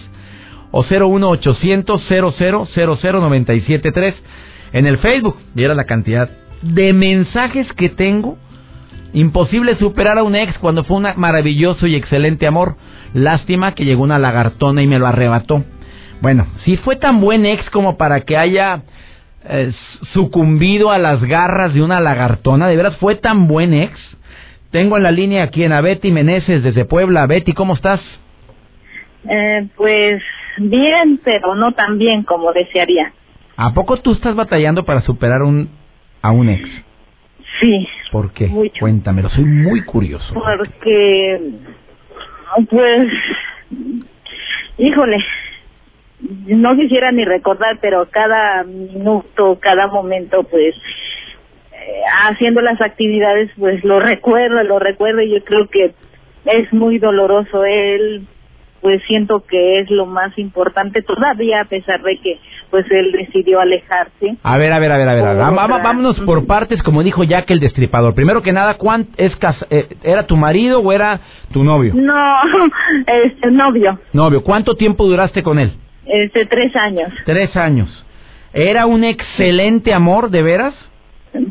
o 0.70 0.82
01800 0.82 2.02
00973 2.08 4.14
en 4.72 4.86
el 4.86 4.98
Facebook. 4.98 5.36
Viera 5.54 5.74
la 5.74 5.84
cantidad 5.84 6.30
de 6.62 6.92
mensajes 6.92 7.70
que 7.74 7.88
tengo. 7.88 8.38
Imposible 9.12 9.76
superar 9.76 10.18
a 10.18 10.22
un 10.22 10.34
ex 10.34 10.58
cuando 10.58 10.84
fue 10.84 10.98
un 10.98 11.06
maravilloso 11.16 11.86
y 11.86 11.94
excelente 11.94 12.46
amor. 12.46 12.76
Lástima 13.14 13.74
que 13.74 13.84
llegó 13.84 14.02
una 14.02 14.18
lagartona 14.18 14.82
y 14.82 14.86
me 14.86 14.98
lo 14.98 15.06
arrebató. 15.06 15.64
Bueno, 16.20 16.46
si 16.64 16.76
fue 16.78 16.96
tan 16.96 17.20
buen 17.20 17.46
ex 17.46 17.68
como 17.70 17.96
para 17.96 18.22
que 18.22 18.36
haya 18.36 18.82
eh, 19.44 19.72
sucumbido 20.12 20.90
a 20.90 20.98
las 20.98 21.22
garras 21.22 21.74
de 21.74 21.82
una 21.82 22.00
lagartona, 22.00 22.68
de 22.68 22.76
veras 22.76 22.96
fue 22.96 23.14
tan 23.14 23.46
buen 23.46 23.72
ex. 23.72 23.98
Tengo 24.70 24.96
en 24.96 25.04
la 25.04 25.10
línea 25.10 25.44
aquí 25.44 25.64
a 25.64 25.80
Betty 25.80 26.10
Meneses 26.10 26.62
desde 26.62 26.84
Puebla. 26.84 27.26
Betty, 27.26 27.52
¿cómo 27.52 27.74
estás? 27.74 28.00
Eh, 29.28 29.68
pues 29.76 30.22
bien, 30.58 31.20
pero 31.24 31.54
no 31.54 31.72
tan 31.72 31.98
bien 31.98 32.24
como 32.24 32.52
desearía. 32.52 33.12
¿A 33.56 33.72
poco 33.72 33.96
tú 33.98 34.12
estás 34.12 34.34
batallando 34.34 34.84
para 34.84 35.00
superar 35.02 35.42
un, 35.42 35.68
a 36.20 36.32
un 36.32 36.48
ex? 36.48 36.68
Sí. 37.60 37.88
¿Por 38.12 38.32
qué? 38.32 38.50
Cuéntamelo, 38.78 39.28
soy 39.30 39.44
muy 39.44 39.82
curioso. 39.82 40.32
Porque, 40.34 41.40
pues, 42.70 43.08
híjole, 44.78 45.18
no 46.20 46.76
quisiera 46.76 47.12
ni 47.12 47.24
recordar, 47.24 47.78
pero 47.80 48.08
cada 48.10 48.64
minuto, 48.64 49.58
cada 49.60 49.86
momento, 49.86 50.42
pues, 50.44 50.74
eh, 51.72 52.02
haciendo 52.24 52.60
las 52.60 52.80
actividades, 52.80 53.50
pues 53.58 53.84
lo 53.84 54.00
recuerdo, 54.00 54.62
lo 54.64 54.78
recuerdo 54.78 55.22
y 55.22 55.30
yo 55.30 55.44
creo 55.44 55.68
que 55.68 55.92
es 56.44 56.72
muy 56.72 56.98
doloroso. 56.98 57.64
Él 57.64 58.26
pues 58.80 59.02
siento 59.06 59.42
que 59.48 59.80
es 59.80 59.90
lo 59.90 60.06
más 60.06 60.36
importante 60.38 61.02
todavía 61.02 61.62
a 61.62 61.64
pesar 61.64 62.00
de 62.02 62.16
que 62.18 62.38
pues 62.70 62.86
él 62.90 63.12
decidió 63.12 63.60
alejarse. 63.60 64.36
A 64.42 64.56
ver, 64.56 64.72
a 64.72 64.78
ver, 64.78 64.92
a 64.92 64.98
ver, 64.98 65.08
a 65.08 65.14
ver, 65.14 65.36
vámonos 65.36 66.20
por 66.20 66.46
partes 66.46 66.82
como 66.82 67.02
dijo 67.02 67.24
Jack 67.24 67.50
el 67.50 67.60
destripador. 67.60 68.14
Primero 68.14 68.42
que 68.42 68.52
nada, 68.52 68.74
¿cuánto 68.74 69.10
es 69.16 69.36
eh, 69.70 69.88
era 70.02 70.26
tu 70.26 70.36
marido 70.36 70.80
o 70.80 70.92
era 70.92 71.20
tu 71.52 71.64
novio? 71.64 71.92
No, 71.94 72.36
este 73.06 73.50
novio. 73.50 73.98
Novio, 74.12 74.42
¿cuánto 74.42 74.76
tiempo 74.76 75.06
duraste 75.06 75.42
con 75.42 75.58
él? 75.58 75.72
Este 76.08 76.46
tres 76.46 76.74
años. 76.76 77.12
Tres 77.24 77.54
años. 77.56 78.04
¿Era 78.52 78.86
un 78.86 79.04
excelente 79.04 79.92
amor, 79.92 80.30
de 80.30 80.42
veras? 80.42 80.74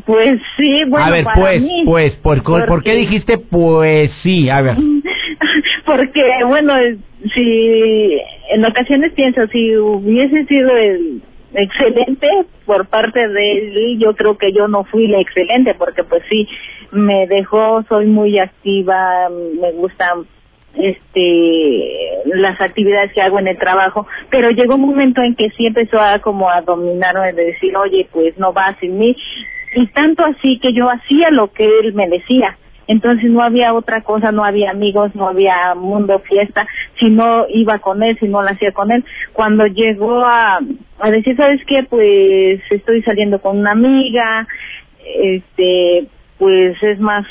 Pues 0.04 0.40
sí, 0.56 0.84
bueno, 0.88 1.06
A 1.06 1.10
ver, 1.10 1.24
pues, 1.34 1.62
pues, 1.84 2.42
¿por, 2.42 2.66
¿por 2.66 2.82
qué 2.82 2.94
dijiste 2.94 3.38
pues 3.38 4.10
sí? 4.22 4.50
A 4.50 4.60
ver. 4.60 4.76
Porque, 5.86 6.22
bueno, 6.46 6.74
si 7.34 8.20
en 8.50 8.64
ocasiones 8.64 9.12
pienso, 9.12 9.46
si 9.48 9.76
hubiese 9.76 10.44
sido 10.46 10.76
el 10.76 11.22
excelente 11.54 12.28
por 12.66 12.88
parte 12.88 13.26
de 13.28 13.52
él, 13.52 13.98
yo 13.98 14.14
creo 14.14 14.36
que 14.36 14.52
yo 14.52 14.68
no 14.68 14.84
fui 14.84 15.06
la 15.06 15.20
excelente, 15.20 15.74
porque 15.74 16.04
pues 16.04 16.22
sí, 16.28 16.46
me 16.92 17.26
dejó, 17.26 17.82
soy 17.88 18.06
muy 18.06 18.38
activa, 18.38 19.28
me 19.30 19.72
gustan 19.72 20.26
este 20.74 22.20
las 22.26 22.60
actividades 22.60 23.12
que 23.12 23.22
hago 23.22 23.38
en 23.38 23.48
el 23.48 23.58
trabajo, 23.58 24.06
pero 24.30 24.50
llegó 24.50 24.74
un 24.74 24.82
momento 24.82 25.22
en 25.22 25.34
que 25.34 25.50
sí 25.50 25.66
empezó 25.66 26.00
a 26.00 26.18
como 26.20 26.50
a 26.50 26.62
dominarme 26.62 27.32
de 27.32 27.46
decir, 27.46 27.76
oye, 27.76 28.06
pues 28.12 28.38
no 28.38 28.52
va 28.52 28.76
sin 28.80 28.98
mí, 28.98 29.16
y 29.74 29.86
tanto 29.88 30.24
así 30.24 30.58
que 30.58 30.72
yo 30.72 30.90
hacía 30.90 31.30
lo 31.30 31.52
que 31.52 31.64
él 31.80 31.94
me 31.94 32.08
decía. 32.08 32.56
Entonces 32.86 33.30
no 33.30 33.42
había 33.42 33.74
otra 33.74 34.00
cosa, 34.00 34.32
no 34.32 34.44
había 34.44 34.70
amigos, 34.70 35.14
no 35.14 35.28
había 35.28 35.74
mundo 35.74 36.20
fiesta, 36.20 36.66
si 36.98 37.10
no 37.10 37.46
iba 37.50 37.78
con 37.80 38.02
él, 38.02 38.16
si 38.18 38.26
no 38.28 38.40
lo 38.40 38.48
hacía 38.48 38.72
con 38.72 38.90
él. 38.90 39.04
Cuando 39.34 39.66
llegó 39.66 40.24
a, 40.24 40.58
a 40.98 41.10
decir, 41.10 41.36
¿sabes 41.36 41.60
qué? 41.66 41.84
Pues 41.88 42.62
estoy 42.70 43.02
saliendo 43.02 43.42
con 43.42 43.58
una 43.58 43.72
amiga, 43.72 44.48
este, 45.04 46.06
pues 46.38 46.82
es 46.82 46.98
más 46.98 47.26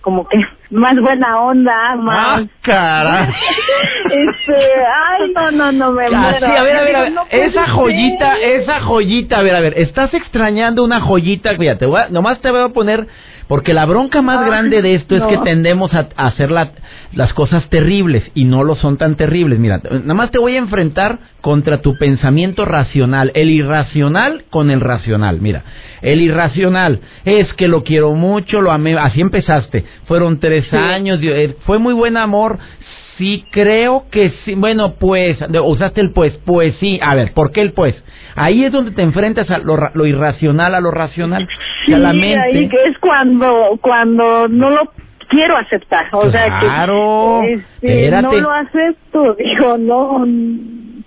como 0.00 0.26
que 0.28 0.38
más 0.70 0.98
buena 0.98 1.40
onda, 1.40 1.96
más... 1.96 2.40
¡Ah, 2.40 2.44
cara! 2.62 3.28
este, 4.04 4.56
ay, 4.56 5.32
no, 5.34 5.50
no, 5.50 5.72
no, 5.72 5.92
me 5.92 6.08
muero. 6.10 6.46
Sí, 6.46 6.52
a 6.56 6.62
ver, 6.62 6.76
a 6.76 6.82
ver, 6.82 6.96
a 6.96 7.02
ver. 7.02 7.12
esa 7.30 7.68
joyita, 7.68 8.38
esa 8.38 8.80
joyita, 8.80 9.38
a 9.38 9.42
ver, 9.42 9.54
a 9.56 9.60
ver, 9.60 9.78
estás 9.78 10.12
extrañando 10.14 10.84
una 10.84 11.00
joyita, 11.00 11.56
fíjate, 11.56 11.86
nomás 12.10 12.40
te 12.40 12.50
voy 12.50 12.62
a 12.62 12.68
poner 12.68 13.06
porque 13.50 13.74
la 13.74 13.84
bronca 13.84 14.22
más 14.22 14.46
grande 14.46 14.80
de 14.80 14.94
esto 14.94 15.16
es 15.16 15.24
que 15.24 15.38
tendemos 15.38 15.92
a, 15.92 16.06
hacer 16.14 16.52
las 16.52 17.34
cosas 17.34 17.68
terribles 17.68 18.22
y 18.32 18.44
no 18.44 18.62
lo 18.62 18.76
son 18.76 18.96
tan 18.96 19.16
terribles. 19.16 19.58
Mira, 19.58 19.80
nada 19.82 20.14
más 20.14 20.30
te 20.30 20.38
voy 20.38 20.54
a 20.54 20.58
enfrentar 20.58 21.18
contra 21.40 21.78
tu 21.82 21.98
pensamiento 21.98 22.64
racional, 22.64 23.32
el 23.34 23.50
irracional 23.50 24.44
con 24.50 24.70
el 24.70 24.80
racional. 24.80 25.40
Mira, 25.40 25.64
el 26.00 26.20
irracional 26.20 27.00
es 27.24 27.52
que 27.54 27.66
lo 27.66 27.82
quiero 27.82 28.14
mucho, 28.14 28.60
lo 28.60 28.70
amé, 28.70 28.96
así 28.96 29.20
empezaste. 29.20 29.84
Fueron 30.04 30.38
tres 30.38 30.72
años, 30.72 31.18
eh, 31.20 31.56
fue 31.66 31.80
muy 31.80 31.92
buen 31.92 32.16
amor. 32.18 32.56
Sí, 33.20 33.44
creo 33.50 34.06
que 34.10 34.30
sí. 34.46 34.54
Bueno, 34.54 34.94
pues, 34.98 35.36
usaste 35.62 36.00
el 36.00 36.12
pues, 36.12 36.32
pues 36.46 36.74
sí. 36.80 36.98
A 37.02 37.14
ver, 37.14 37.34
¿por 37.34 37.52
qué 37.52 37.60
el 37.60 37.74
pues? 37.74 37.94
Ahí 38.34 38.64
es 38.64 38.72
donde 38.72 38.92
te 38.92 39.02
enfrentas 39.02 39.50
a 39.50 39.58
lo, 39.58 40.06
irracional, 40.06 40.74
a 40.74 40.80
lo 40.80 40.90
racional, 40.90 41.46
a 41.92 41.98
la 41.98 42.14
mente. 42.14 42.38
ahí 42.38 42.66
que 42.70 42.82
es 42.86 42.98
cuando, 42.98 43.78
cuando 43.82 44.48
no 44.48 44.70
lo 44.70 44.90
quiero 45.28 45.58
aceptar. 45.58 46.06
O 46.12 46.30
sea 46.30 46.60
que 46.60 47.52
este, 47.52 48.10
no 48.22 48.32
lo 48.32 48.50
acepto. 48.52 49.34
Digo, 49.38 49.76
no, 49.76 50.24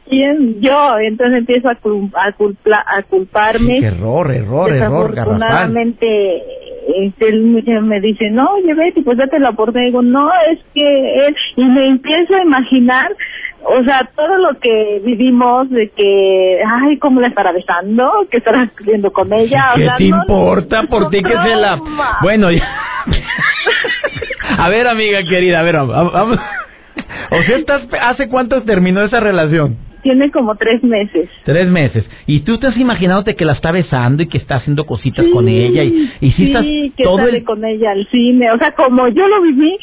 ¿quién? 0.07 0.61
Yo. 0.61 0.99
Entonces 0.99 1.39
empiezo 1.39 1.67
a, 1.69 1.79
a, 2.13 2.97
a 2.97 3.01
culparme. 3.01 3.79
error, 3.79 4.31
error, 4.31 4.71
error, 4.71 5.15
Desafortunadamente, 5.15 6.43
este, 6.87 7.29
él 7.29 7.43
me 7.83 7.99
dice, 7.99 8.29
no, 8.29 8.49
oye 8.55 8.73
Betty, 8.73 9.01
pues 9.01 9.17
date 9.17 9.39
la 9.39 9.49
oportunidad. 9.51 9.87
Digo, 9.87 10.01
no, 10.01 10.29
es 10.51 10.59
que 10.73 11.27
él, 11.27 11.35
y 11.55 11.63
me 11.65 11.87
empiezo 11.87 12.35
a 12.35 12.43
imaginar, 12.43 13.11
o 13.63 13.83
sea, 13.83 14.09
todo 14.15 14.37
lo 14.37 14.59
que 14.59 15.01
vivimos 15.03 15.69
de 15.69 15.89
que, 15.89 16.61
ay, 16.65 16.97
cómo 16.97 17.21
la 17.21 17.27
estará 17.27 17.51
besando, 17.51 18.11
que 18.29 18.37
estará 18.37 18.69
viendo 18.83 19.11
con 19.11 19.31
ella. 19.33 19.71
¿Qué 19.75 19.87
te 19.97 20.03
importa 20.05 20.83
por 20.83 21.09
ti 21.09 21.21
que 21.23 21.31
se 21.31 21.55
la... 21.55 21.79
Bueno, 22.21 22.51
ya... 22.51 22.67
a 24.57 24.69
ver, 24.69 24.87
amiga 24.87 25.19
querida, 25.23 25.59
a 25.59 25.63
ver, 25.63 25.75
vamos. 25.75 26.39
O 27.31 27.41
sea, 27.43 27.57
¿estás... 27.57 27.87
¿hace 28.01 28.27
cuánto 28.27 28.63
terminó 28.63 29.01
esa 29.03 29.19
relación? 29.19 29.77
Tiene 30.03 30.29
como 30.31 30.55
tres 30.55 30.83
meses. 30.83 31.29
Tres 31.45 31.67
meses. 31.67 32.07
¿Y 32.27 32.41
tú 32.41 32.59
te 32.59 32.67
has 32.67 32.77
imaginándote 32.77 33.35
que 33.35 33.45
la 33.45 33.53
está 33.53 33.71
besando 33.71 34.21
y 34.21 34.27
que 34.27 34.37
está 34.37 34.57
haciendo 34.57 34.85
cositas 34.85 35.25
con 35.33 35.47
ella? 35.47 35.83
Y, 35.83 36.11
y 36.19 36.29
sí, 36.31 36.47
estás 36.47 36.65
que 36.65 37.03
todo 37.03 37.17
sale 37.17 37.43
con 37.43 37.63
ella 37.63 37.91
al 37.91 38.05
cine. 38.09 38.51
O 38.51 38.57
sea, 38.57 38.73
como 38.73 39.07
yo 39.07 39.27
lo 39.27 39.41
viví, 39.41 39.77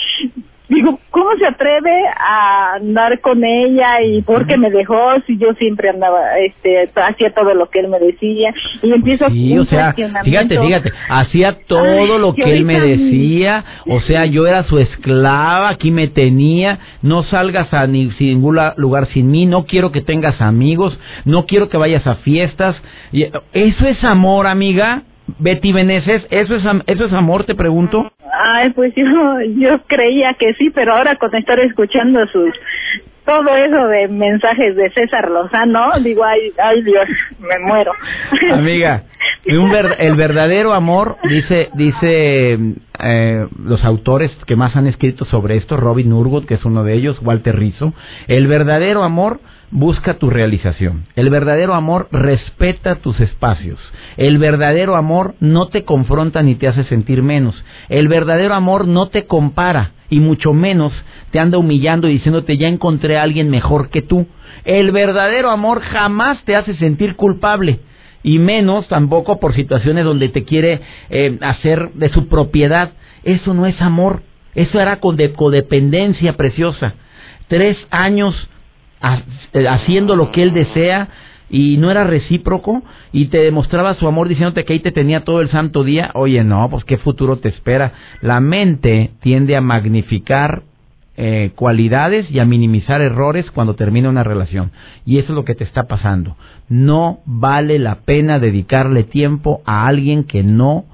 digo, 0.71 0.99
¿cómo 1.11 1.31
se 1.37 1.47
atreve 1.47 1.93
a 2.17 2.75
andar 2.75 3.21
con 3.21 3.45
ella 3.45 4.03
y 4.03 4.23
por 4.23 4.47
qué 4.47 4.57
me 4.57 4.71
dejó 4.71 4.97
si 5.27 5.37
yo 5.37 5.53
siempre 5.55 5.91
andaba, 5.91 6.39
este, 6.39 6.89
hacía 6.95 7.35
todo 7.35 7.55
lo 7.55 7.69
que 7.69 7.81
él 7.81 7.89
me 7.89 7.99
decía 7.99 8.55
y 8.83 8.93
empiezo 8.93 9.29
sí, 9.31 9.59
o 9.59 9.65
sea, 9.65 9.93
fíjate, 9.93 10.61
fíjate, 10.61 10.93
hacía 11.09 11.59
todo 11.67 12.19
lo 12.19 12.35
que 12.35 12.45
él 12.45 12.65
me 12.65 12.81
decía, 12.81 13.65
o 13.87 14.01
sea, 14.03 14.25
yo 14.27 14.47
era 14.47 14.63
su 14.65 14.79
esclava, 14.79 15.69
aquí 15.69 15.91
me 15.91 16.09
tenía, 16.09 16.79
no 17.03 17.25
salgas 17.25 17.73
a 17.75 17.87
ni, 17.87 18.11
ningún 18.21 18.59
lugar 18.77 19.09
sin 19.09 19.31
mí, 19.31 19.47
no 19.47 19.65
quiero 19.65 19.91
que 19.91 20.03
tengas 20.03 20.41
amigos, 20.41 20.99
no 21.25 21.47
quiero 21.47 21.69
que 21.69 21.77
vayas 21.77 22.07
a 22.07 22.17
fiestas, 22.17 22.81
eso 23.13 23.87
es 23.87 24.05
amor, 24.05 24.47
amiga. 24.47 25.03
Betty 25.39 25.73
Beneses, 25.73 26.27
¿eso 26.31 26.57
es, 26.57 26.65
¿eso 26.87 27.05
es 27.05 27.13
amor, 27.13 27.45
te 27.45 27.55
pregunto? 27.55 28.11
Ay, 28.33 28.71
pues 28.71 28.95
yo, 28.95 29.05
yo 29.57 29.83
creía 29.87 30.35
que 30.35 30.55
sí, 30.55 30.71
pero 30.71 30.95
ahora 30.95 31.16
con 31.16 31.35
estar 31.35 31.59
escuchando 31.61 32.27
sus 32.29 32.55
todo 33.25 33.55
eso 33.55 33.87
de 33.87 34.09
mensajes 34.09 34.75
de 34.75 34.90
César 34.90 35.31
Lozano, 35.31 35.93
digo, 36.03 36.25
ay, 36.25 36.53
ay 36.59 36.83
Dios, 36.83 37.07
me 37.38 37.59
muero. 37.61 37.93
Amiga, 38.53 39.05
el 39.45 40.16
verdadero 40.16 40.73
amor, 40.73 41.16
dice, 41.29 41.69
dice 41.75 42.59
eh, 42.99 43.47
los 43.62 43.85
autores 43.85 44.31
que 44.47 44.57
más 44.57 44.75
han 44.75 44.87
escrito 44.87 45.25
sobre 45.27 45.57
esto, 45.57 45.77
Robin 45.77 46.12
Urwood, 46.12 46.47
que 46.47 46.55
es 46.55 46.64
uno 46.64 46.83
de 46.83 46.95
ellos, 46.95 47.19
Walter 47.23 47.57
Rizzo, 47.57 47.95
el 48.27 48.47
verdadero 48.47 49.03
amor 49.03 49.40
busca 49.71 50.15
tu 50.15 50.31
realización. 50.31 51.07
El 51.17 51.31
verdadero 51.31 51.75
amor 51.75 52.09
respeta 52.11 52.97
tus 52.97 53.21
espacios. 53.21 53.79
El 54.17 54.39
verdadero 54.39 54.97
amor 54.97 55.35
no 55.41 55.69
te 55.69 55.85
confronta 55.85 56.43
ni 56.43 56.57
te 56.57 56.69
hace 56.69 56.85
sentir 56.85 57.23
menos. 57.23 57.55
El 57.89 58.09
verdadero 58.09 58.55
amor 58.55 58.87
no 58.89 59.09
te 59.09 59.27
compara 59.27 59.93
y 60.09 60.21
mucho 60.21 60.53
menos 60.53 60.93
te 61.31 61.39
anda 61.39 61.59
humillando 61.59 62.09
y 62.09 62.15
diciéndote 62.15 62.57
ya 62.57 62.69
encontré 62.69 63.19
a 63.19 63.23
alguien 63.23 63.49
mejor 63.49 63.91
que 63.91 64.03
tú. 64.03 64.27
El 64.65 64.91
verdadero 64.91 65.51
amor 65.51 65.81
jamás 65.81 66.43
te 66.45 66.57
hace 66.57 66.75
sentir 66.75 67.17
culpable 67.17 67.81
y 68.23 68.39
menos 68.39 68.89
tampoco 68.89 69.39
por 69.39 69.55
situaciones 69.55 70.05
donde 70.05 70.29
te 70.29 70.45
quiere 70.45 70.81
eh, 71.09 71.39
hacer 71.41 71.93
de 71.95 72.11
su 72.11 72.29
propiedad. 72.29 72.93
Eso 73.23 73.55
no 73.55 73.67
es 73.67 73.81
amor, 73.81 74.23
eso 74.55 74.81
era 74.81 74.99
codependencia 74.99 76.37
preciosa. 76.37 76.95
Tres 77.49 77.77
años 77.91 78.35
haciendo 79.01 80.17
lo 80.17 80.31
que 80.31 80.43
él 80.43 80.53
desea 80.53 81.09
y 81.49 81.77
no 81.79 81.91
era 81.91 82.05
recíproco 82.05 82.83
y 83.13 83.27
te 83.27 83.39
demostraba 83.39 83.95
su 83.95 84.07
amor 84.07 84.29
diciéndote 84.29 84.65
que 84.65 84.75
ahí 84.75 84.81
te 84.81 84.93
tenía 84.93 85.25
todo 85.25 85.41
el 85.41 85.51
santo 85.51 85.83
día, 85.83 86.11
oye, 86.15 86.45
no, 86.45 86.69
pues 86.71 86.85
qué 86.85 86.97
futuro 86.97 87.39
te 87.39 87.49
espera. 87.49 87.93
La 88.23 88.41
mente 88.41 89.11
tiende 89.21 89.57
a 89.57 89.61
magnificar 89.61 90.63
eh, 91.17 91.51
cualidades 91.57 92.31
y 92.31 92.39
a 92.39 92.45
minimizar 92.45 93.03
errores 93.03 93.51
cuando 93.51 93.75
termina 93.75 94.09
una 94.09 94.23
relación. 94.23 94.71
Y 95.05 95.19
eso 95.19 95.33
es 95.33 95.35
lo 95.35 95.45
que 95.45 95.57
te 95.57 95.65
está 95.65 95.89
pasando. 95.89 96.37
No 96.69 97.19
vale 97.27 97.79
la 97.79 97.97
pena 97.97 98.39
dedicarle 98.39 99.03
tiempo 99.03 99.61
a 99.67 99.87
alguien 99.87 100.25
que 100.25 100.45
no 100.45 100.85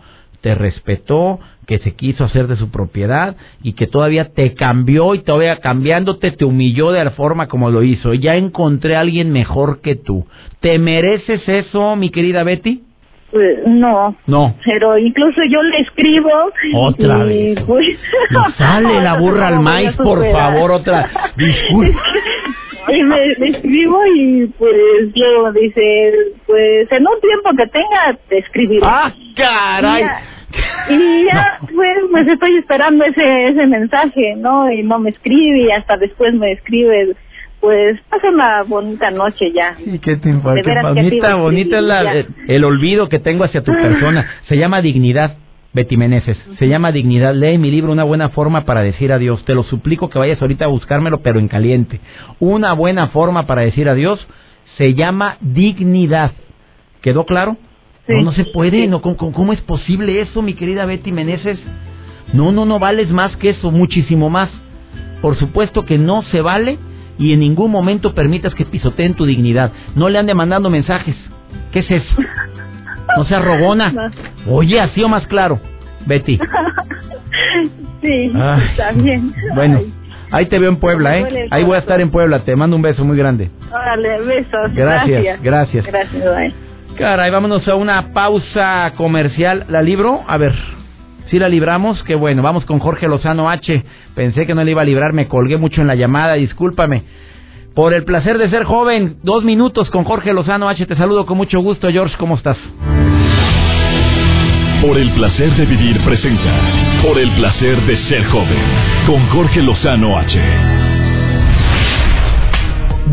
te 0.46 0.54
respetó, 0.54 1.40
que 1.66 1.78
se 1.78 1.96
quiso 1.96 2.22
hacer 2.22 2.46
de 2.46 2.54
su 2.54 2.70
propiedad 2.70 3.34
y 3.64 3.72
que 3.72 3.88
todavía 3.88 4.32
te 4.32 4.54
cambió 4.54 5.16
y 5.16 5.24
todavía 5.24 5.56
cambiándote 5.56 6.30
te 6.30 6.44
humilló 6.44 6.92
de 6.92 7.04
la 7.04 7.10
forma 7.10 7.48
como 7.48 7.68
lo 7.68 7.82
hizo. 7.82 8.14
Ya 8.14 8.36
encontré 8.36 8.94
a 8.94 9.00
alguien 9.00 9.32
mejor 9.32 9.80
que 9.80 9.96
tú. 9.96 10.24
¿Te 10.60 10.78
mereces 10.78 11.42
eso, 11.48 11.96
mi 11.96 12.10
querida 12.10 12.44
Betty? 12.44 12.80
Pues, 13.32 13.58
no. 13.66 14.14
No. 14.28 14.54
Pero 14.64 14.96
incluso 14.98 15.40
yo 15.50 15.60
le 15.64 15.80
escribo. 15.80 16.30
Otra 16.76 17.24
vez. 17.24 17.60
Pues... 17.66 17.98
sale 18.56 19.02
la 19.02 19.14
burra 19.18 19.48
al 19.48 19.58
maíz, 19.58 19.96
por 19.96 20.24
favor, 20.30 20.70
otra. 20.70 21.10
Disculpe. 21.36 21.98
y 22.88 23.02
me, 23.02 23.48
escribo 23.48 24.00
y 24.14 24.46
pues 24.56 24.76
luego 25.12 25.50
dice, 25.50 26.12
pues 26.46 26.92
en 26.92 27.04
un 27.04 27.20
tiempo 27.20 27.50
que 27.56 27.66
tenga 27.66 28.16
te 28.28 28.38
escribiré. 28.38 28.86
¡Ah, 28.86 29.12
caray! 29.34 30.04
Y 30.88 31.24
ya, 31.24 31.58
pues, 31.60 31.98
pues 32.10 32.28
estoy 32.28 32.58
esperando 32.58 33.04
ese, 33.04 33.48
ese 33.48 33.66
mensaje, 33.66 34.34
¿no? 34.36 34.70
Y 34.70 34.82
no 34.82 34.98
me 34.98 35.10
escribe 35.10 35.60
y 35.60 35.70
hasta 35.70 35.96
después 35.96 36.34
me 36.34 36.52
escribe, 36.52 37.14
pues 37.60 38.00
pasa 38.08 38.28
una 38.28 38.62
bonita 38.62 39.10
noche 39.10 39.52
ya. 39.52 39.76
¿Y 39.84 39.98
qué 39.98 40.16
te 40.16 40.28
importa? 40.28 40.82
Bonita, 40.82 41.34
bonita 41.34 41.78
es 41.78 41.82
la, 41.82 42.24
el, 42.48 42.64
olvido 42.64 43.08
que 43.08 43.18
tengo 43.18 43.44
hacia 43.44 43.62
tu 43.62 43.72
ah. 43.72 43.78
persona. 43.80 44.30
Se 44.48 44.56
llama 44.56 44.82
dignidad. 44.82 45.36
Betty 45.72 45.98
Meneses. 45.98 46.38
Se 46.58 46.68
llama 46.68 46.90
Dignidad. 46.90 47.34
Lee 47.34 47.58
mi 47.58 47.70
libro 47.70 47.92
Una 47.92 48.02
buena 48.02 48.30
forma 48.30 48.64
para 48.64 48.80
decir 48.80 49.12
adiós. 49.12 49.44
Te 49.44 49.54
lo 49.54 49.62
suplico 49.62 50.08
que 50.08 50.18
vayas 50.18 50.40
ahorita 50.40 50.64
a 50.64 50.68
buscármelo, 50.68 51.20
pero 51.20 51.38
en 51.38 51.48
caliente. 51.48 52.00
Una 52.40 52.72
buena 52.72 53.08
forma 53.08 53.46
para 53.46 53.60
decir 53.60 53.86
adiós 53.86 54.26
se 54.78 54.94
llama 54.94 55.36
Dignidad. 55.40 56.32
¿Quedó 57.02 57.26
claro? 57.26 57.58
No, 58.08 58.22
no 58.22 58.32
se 58.32 58.44
puede. 58.44 58.86
No, 58.86 59.00
¿cómo, 59.00 59.16
¿Cómo 59.16 59.52
es 59.52 59.60
posible 59.62 60.20
eso, 60.20 60.42
mi 60.42 60.54
querida 60.54 60.84
Betty 60.86 61.12
Meneses? 61.12 61.58
No, 62.32 62.52
no, 62.52 62.64
no 62.64 62.78
vales 62.78 63.10
más 63.10 63.36
que 63.36 63.50
eso, 63.50 63.70
muchísimo 63.70 64.30
más. 64.30 64.50
Por 65.20 65.36
supuesto 65.36 65.84
que 65.84 65.98
no 65.98 66.22
se 66.24 66.40
vale 66.40 66.78
y 67.18 67.32
en 67.32 67.40
ningún 67.40 67.70
momento 67.70 68.14
permitas 68.14 68.54
que 68.54 68.64
pisoteen 68.64 69.14
tu 69.14 69.24
dignidad. 69.24 69.72
No 69.94 70.08
le 70.08 70.18
ande 70.18 70.34
mandando 70.34 70.70
mensajes. 70.70 71.16
¿Qué 71.72 71.80
es 71.80 71.90
eso? 71.90 72.14
No 73.16 73.24
seas 73.24 73.44
rogona. 73.44 74.12
Oye, 74.48 74.80
así 74.80 75.02
o 75.02 75.08
más 75.08 75.26
claro, 75.26 75.60
Betty. 76.06 76.38
sí, 78.02 78.32
está 78.70 78.92
bien. 78.92 79.34
Bueno. 79.54 79.80
Ahí 80.32 80.46
te 80.46 80.58
veo 80.58 80.70
en 80.70 80.76
Puebla, 80.78 81.18
¿eh? 81.18 81.46
Ahí 81.52 81.62
voy 81.62 81.76
a 81.76 81.78
estar 81.78 82.00
en 82.00 82.10
Puebla. 82.10 82.44
Te 82.44 82.56
mando 82.56 82.74
un 82.74 82.82
beso 82.82 83.04
muy 83.04 83.16
grande. 83.16 83.48
Órale, 83.70 84.20
besos. 84.22 84.74
Gracias, 84.74 85.40
gracias. 85.40 85.86
Gracias, 85.86 86.24
bye. 86.24 86.65
Caray, 86.96 87.30
vámonos 87.30 87.68
a 87.68 87.74
una 87.74 88.10
pausa 88.12 88.94
comercial. 88.96 89.66
¿La 89.68 89.82
libro? 89.82 90.24
A 90.26 90.38
ver. 90.38 90.54
Si 91.26 91.38
la 91.38 91.46
libramos, 91.46 92.02
qué 92.04 92.14
bueno. 92.14 92.42
Vamos 92.42 92.64
con 92.64 92.78
Jorge 92.78 93.06
Lozano 93.06 93.50
H. 93.50 93.84
Pensé 94.14 94.46
que 94.46 94.54
no 94.54 94.64
le 94.64 94.70
iba 94.70 94.80
a 94.80 94.84
librar, 94.86 95.12
me 95.12 95.28
colgué 95.28 95.58
mucho 95.58 95.82
en 95.82 95.88
la 95.88 95.94
llamada, 95.94 96.34
discúlpame. 96.34 97.02
Por 97.74 97.92
el 97.92 98.04
placer 98.04 98.38
de 98.38 98.48
ser 98.48 98.64
joven, 98.64 99.18
dos 99.22 99.44
minutos 99.44 99.90
con 99.90 100.04
Jorge 100.04 100.32
Lozano 100.32 100.70
H. 100.70 100.86
Te 100.86 100.96
saludo 100.96 101.26
con 101.26 101.36
mucho 101.36 101.60
gusto, 101.60 101.90
George. 101.90 102.16
¿Cómo 102.18 102.36
estás? 102.36 102.56
Por 104.80 104.96
el 104.96 105.10
placer 105.10 105.50
de 105.50 105.66
vivir 105.66 106.02
presenta. 106.02 107.02
Por 107.02 107.18
el 107.18 107.30
placer 107.32 107.78
de 107.82 107.96
ser 108.08 108.24
joven. 108.24 108.62
Con 109.06 109.26
Jorge 109.26 109.60
Lozano 109.60 110.16
H. 110.18 110.95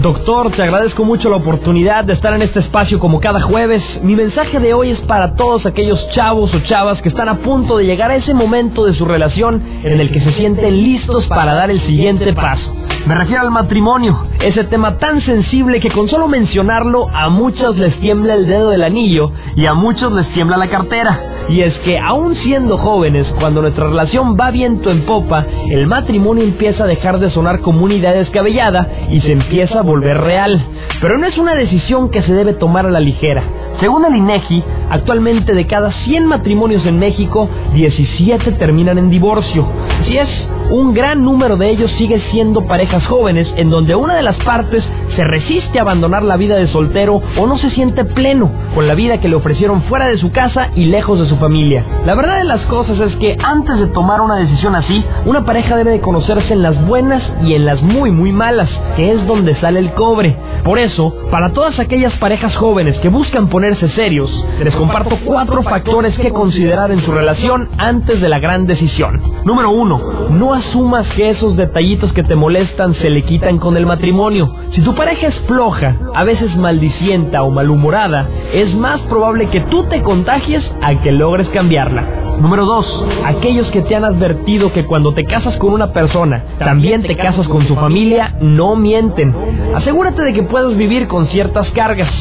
Doctor, 0.01 0.51
te 0.51 0.63
agradezco 0.63 1.05
mucho 1.05 1.29
la 1.29 1.35
oportunidad 1.35 2.03
de 2.03 2.13
estar 2.13 2.33
en 2.33 2.41
este 2.41 2.59
espacio 2.59 2.97
como 2.97 3.19
cada 3.19 3.41
jueves. 3.41 3.83
Mi 4.01 4.15
mensaje 4.15 4.59
de 4.59 4.73
hoy 4.73 4.89
es 4.89 4.99
para 5.01 5.35
todos 5.35 5.65
aquellos 5.67 6.09
chavos 6.09 6.51
o 6.53 6.59
chavas 6.61 6.99
que 7.01 7.09
están 7.09 7.29
a 7.29 7.37
punto 7.37 7.77
de 7.77 7.85
llegar 7.85 8.09
a 8.09 8.15
ese 8.15 8.33
momento 8.33 8.85
de 8.85 8.95
su 8.95 9.05
relación 9.05 9.61
en 9.83 9.99
el 9.99 10.11
que 10.11 10.19
se 10.21 10.33
sienten 10.33 10.83
listos 10.83 11.27
para 11.27 11.53
dar 11.53 11.69
el 11.69 11.79
siguiente 11.81 12.33
paso. 12.33 12.73
Me 13.05 13.15
refiero 13.15 13.41
al 13.41 13.51
matrimonio, 13.51 14.27
ese 14.39 14.63
tema 14.63 14.97
tan 14.97 15.19
sensible 15.19 15.81
que 15.81 15.91
con 15.91 16.07
solo 16.07 16.29
mencionarlo 16.29 17.09
a 17.09 17.27
muchos 17.27 17.77
les 17.77 17.99
tiembla 17.99 18.33
el 18.33 18.47
dedo 18.47 18.69
del 18.69 18.81
anillo 18.81 19.29
y 19.57 19.65
a 19.65 19.73
muchos 19.73 20.13
les 20.13 20.25
tiembla 20.29 20.55
la 20.55 20.69
cartera. 20.69 21.19
Y 21.49 21.59
es 21.59 21.73
que 21.79 21.99
aún 21.99 22.33
siendo 22.35 22.77
jóvenes, 22.77 23.27
cuando 23.41 23.61
nuestra 23.61 23.89
relación 23.89 24.37
va 24.39 24.51
viento 24.51 24.89
en 24.89 25.01
popa, 25.01 25.45
el 25.69 25.85
matrimonio 25.85 26.45
empieza 26.45 26.85
a 26.85 26.87
dejar 26.87 27.19
de 27.19 27.29
sonar 27.31 27.59
como 27.59 27.83
una 27.83 27.95
idea 27.95 28.13
descabellada 28.13 28.87
y 29.11 29.19
se 29.19 29.33
empieza 29.33 29.79
a 29.79 29.83
volver 29.83 30.21
real. 30.21 30.63
Pero 31.01 31.17
no 31.17 31.27
es 31.27 31.37
una 31.37 31.55
decisión 31.55 32.09
que 32.09 32.21
se 32.21 32.33
debe 32.33 32.53
tomar 32.53 32.85
a 32.85 32.91
la 32.91 33.01
ligera. 33.01 33.43
Según 33.81 34.05
el 34.05 34.15
INEGI, 34.15 34.63
actualmente 34.89 35.53
de 35.53 35.67
cada 35.67 35.91
100 36.05 36.25
matrimonios 36.25 36.85
en 36.85 36.99
México, 36.99 37.49
17 37.73 38.53
terminan 38.53 38.97
en 38.97 39.09
divorcio. 39.09 39.67
Si 40.05 40.17
es 40.17 40.29
un 40.69 40.93
gran 40.93 41.23
número 41.23 41.55
de 41.55 41.69
ellos 41.69 41.91
sigue 41.97 42.19
siendo 42.31 42.65
parejas 42.65 43.05
jóvenes 43.05 43.47
en 43.57 43.69
donde 43.69 43.95
una 43.95 44.15
de 44.15 44.23
las 44.23 44.37
partes 44.37 44.83
se 45.15 45.23
resiste 45.23 45.77
a 45.77 45.83
abandonar 45.83 46.23
la 46.23 46.35
vida 46.35 46.55
de 46.55 46.67
soltero 46.67 47.21
o 47.37 47.45
no 47.45 47.57
se 47.57 47.69
siente 47.69 48.03
pleno 48.05 48.51
con 48.73 48.87
la 48.87 48.95
vida 48.95 49.19
que 49.19 49.29
le 49.29 49.35
ofrecieron 49.35 49.83
fuera 49.83 50.07
de 50.07 50.17
su 50.17 50.31
casa 50.31 50.69
y 50.75 50.85
lejos 50.85 51.19
de 51.19 51.27
su 51.27 51.37
familia. 51.37 51.85
La 52.05 52.15
verdad 52.15 52.39
de 52.39 52.45
las 52.45 52.61
cosas 52.61 52.99
es 52.99 53.15
que 53.17 53.37
antes 53.41 53.77
de 53.77 53.87
tomar 53.87 54.21
una 54.21 54.37
decisión 54.37 54.75
así, 54.75 55.05
una 55.25 55.45
pareja 55.45 55.77
debe 55.77 55.91
de 55.91 56.01
conocerse 56.01 56.53
en 56.53 56.63
las 56.63 56.83
buenas 56.87 57.21
y 57.43 57.53
en 57.53 57.65
las 57.65 57.81
muy 57.81 58.11
muy 58.11 58.31
malas, 58.31 58.69
que 58.95 59.11
es 59.11 59.27
donde 59.27 59.55
sale 59.55 59.79
el 59.79 59.93
cobre. 59.93 60.35
Por 60.63 60.79
eso, 60.79 61.13
para 61.29 61.51
todas 61.51 61.77
aquellas 61.79 62.13
parejas 62.13 62.55
jóvenes 62.55 62.97
que 62.99 63.09
buscan 63.09 63.47
ponerse 63.47 63.89
serios, 63.89 64.29
les 64.63 64.75
comparto 64.75 65.19
cuatro 65.25 65.61
factores 65.61 66.17
que 66.17 66.31
considerar 66.31 66.91
en 66.91 67.01
su 67.05 67.11
relación 67.11 67.69
antes 67.77 68.21
de 68.21 68.29
la 68.29 68.39
gran 68.39 68.65
decisión. 68.65 69.21
Número 69.43 69.69
uno, 69.69 69.92
no 70.29 70.53
asumas 70.53 71.07
que 71.15 71.29
esos 71.29 71.55
detallitos 71.55 72.13
que 72.13 72.23
te 72.23 72.35
molestan 72.35 72.93
se 72.95 73.09
le 73.09 73.23
quitan 73.23 73.57
con 73.57 73.77
el 73.77 73.85
matrimonio. 73.85 74.53
Si 74.71 74.81
tu 74.81 74.95
pareja 74.95 75.27
es 75.27 75.39
floja, 75.47 75.97
a 76.13 76.23
veces 76.23 76.55
maldicienta 76.55 77.43
o 77.43 77.51
malhumorada, 77.51 78.27
es 78.53 78.73
más 78.75 78.99
probable 79.01 79.49
que 79.49 79.61
tú 79.61 79.83
te 79.85 80.01
contagies 80.01 80.63
a 80.81 80.95
que 81.01 81.11
logres 81.11 81.47
cambiarla. 81.49 82.03
Número 82.39 82.65
2. 82.65 83.05
Aquellos 83.25 83.69
que 83.71 83.81
te 83.81 83.95
han 83.95 84.03
advertido 84.03 84.73
que 84.73 84.85
cuando 84.85 85.13
te 85.13 85.23
casas 85.23 85.55
con 85.57 85.73
una 85.73 85.93
persona, 85.93 86.43
también 86.59 87.03
te 87.03 87.15
casas 87.15 87.47
con 87.47 87.67
su 87.67 87.75
familia, 87.75 88.35
no 88.41 88.75
mienten. 88.75 89.33
Asegúrate 89.75 90.23
de 90.23 90.33
que 90.33 90.43
puedas 90.43 90.75
vivir 90.75 91.07
con 91.07 91.27
ciertas 91.27 91.69
cargas. 91.71 92.11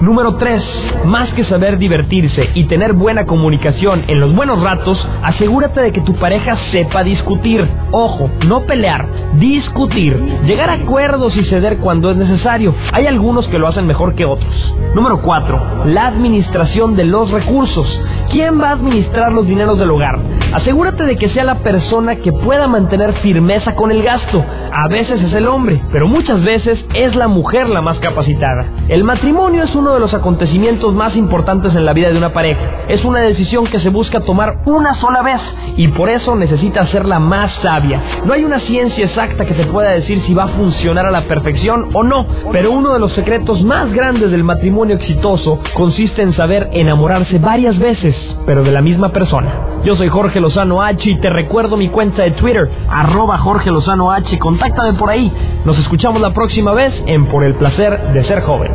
Número 0.00 0.34
3. 0.36 0.62
Más 1.06 1.32
que 1.34 1.44
saber 1.44 1.78
divertirse 1.78 2.50
y 2.54 2.64
tener 2.64 2.94
buena 2.94 3.26
comunicación 3.26 4.04
en 4.08 4.20
los 4.20 4.34
buenos 4.34 4.62
ratos, 4.62 5.06
asegúrate 5.22 5.80
de 5.80 5.92
que 5.92 6.00
tu 6.00 6.14
pareja 6.14 6.56
sepa 6.72 7.04
discutir. 7.04 7.66
Ojo, 7.92 8.28
no 8.46 8.62
pelear, 8.62 9.06
discutir. 9.34 10.18
Llegar 10.44 10.68
a 10.68 10.74
acuerdos 10.74 11.36
y 11.36 11.44
ceder 11.44 11.78
cuando 11.78 12.10
es 12.10 12.16
necesario. 12.16 12.74
Hay 12.92 13.06
algunos 13.06 13.46
que 13.48 13.58
lo 13.58 13.68
hacen 13.68 13.86
mejor 13.86 14.14
que 14.14 14.24
otros. 14.24 14.52
Número 14.94 15.22
4. 15.22 15.84
La 15.86 16.08
administración 16.08 16.96
de 16.96 17.04
los 17.04 17.30
recursos. 17.30 17.86
¿Quién 18.30 18.60
va 18.60 18.70
a 18.70 18.72
administrar 18.72 19.32
los 19.32 19.46
dineros 19.46 19.78
del 19.78 19.90
hogar? 19.90 20.18
Asegúrate 20.52 21.04
de 21.04 21.16
que 21.16 21.30
sea 21.30 21.44
la 21.44 21.60
persona 21.60 22.16
que 22.16 22.32
pueda 22.32 22.66
mantener 22.66 23.12
firmeza 23.14 23.74
con 23.74 23.90
el 23.90 24.02
gasto. 24.02 24.44
A 24.76 24.88
veces 24.88 25.22
es 25.22 25.32
el 25.32 25.46
hombre, 25.46 25.80
pero 25.92 26.08
muchas 26.08 26.42
veces 26.42 26.84
es 26.94 27.14
la 27.14 27.28
mujer 27.28 27.68
la 27.68 27.80
más 27.80 27.96
capacitada. 28.00 28.66
El 28.88 29.04
matrimonio 29.04 29.62
es 29.62 29.72
uno 29.72 29.94
de 29.94 30.00
los 30.00 30.12
acontecimientos 30.12 30.92
más 30.92 31.14
importantes 31.14 31.76
en 31.76 31.86
la 31.86 31.92
vida 31.92 32.10
de 32.10 32.18
una 32.18 32.32
pareja. 32.32 32.60
Es 32.88 33.04
una 33.04 33.20
decisión 33.20 33.68
que 33.68 33.78
se 33.78 33.90
busca 33.90 34.22
tomar 34.22 34.62
una 34.66 34.94
sola 34.96 35.22
vez 35.22 35.40
y 35.76 35.86
por 35.88 36.08
eso 36.08 36.34
necesita 36.34 36.86
ser 36.88 37.04
la 37.06 37.20
más 37.20 37.52
sabia. 37.62 38.02
No 38.24 38.32
hay 38.32 38.42
una 38.42 38.58
ciencia 38.58 39.04
exacta 39.04 39.46
que 39.46 39.54
te 39.54 39.66
pueda 39.66 39.90
decir 39.90 40.20
si 40.26 40.34
va 40.34 40.44
a 40.44 40.48
funcionar 40.48 41.06
a 41.06 41.12
la 41.12 41.22
perfección 41.28 41.90
o 41.92 42.02
no, 42.02 42.26
pero 42.50 42.72
uno 42.72 42.94
de 42.94 42.98
los 42.98 43.12
secretos 43.12 43.62
más 43.62 43.92
grandes 43.92 44.32
del 44.32 44.42
matrimonio 44.42 44.96
exitoso 44.96 45.60
consiste 45.74 46.22
en 46.22 46.32
saber 46.32 46.70
enamorarse 46.72 47.38
varias 47.38 47.78
veces 47.78 48.16
pero 48.44 48.62
de 48.62 48.72
la 48.72 48.82
misma 48.82 49.10
persona. 49.10 49.52
Yo 49.84 49.96
soy 49.96 50.08
Jorge 50.08 50.40
Lozano 50.40 50.82
H 50.82 51.08
y 51.08 51.20
te 51.20 51.30
recuerdo 51.30 51.76
mi 51.76 51.88
cuenta 51.88 52.22
de 52.22 52.32
Twitter, 52.32 52.68
arroba 52.88 53.38
Jorge 53.38 53.70
Lozano 53.70 54.10
H. 54.10 54.38
Contáctame 54.64 54.98
por 54.98 55.10
ahí. 55.10 55.30
Nos 55.66 55.78
escuchamos 55.78 56.22
la 56.22 56.32
próxima 56.32 56.72
vez 56.72 56.90
en 57.06 57.26
Por 57.26 57.44
el 57.44 57.54
Placer 57.56 58.00
de 58.14 58.24
Ser 58.24 58.40
Joven. 58.40 58.72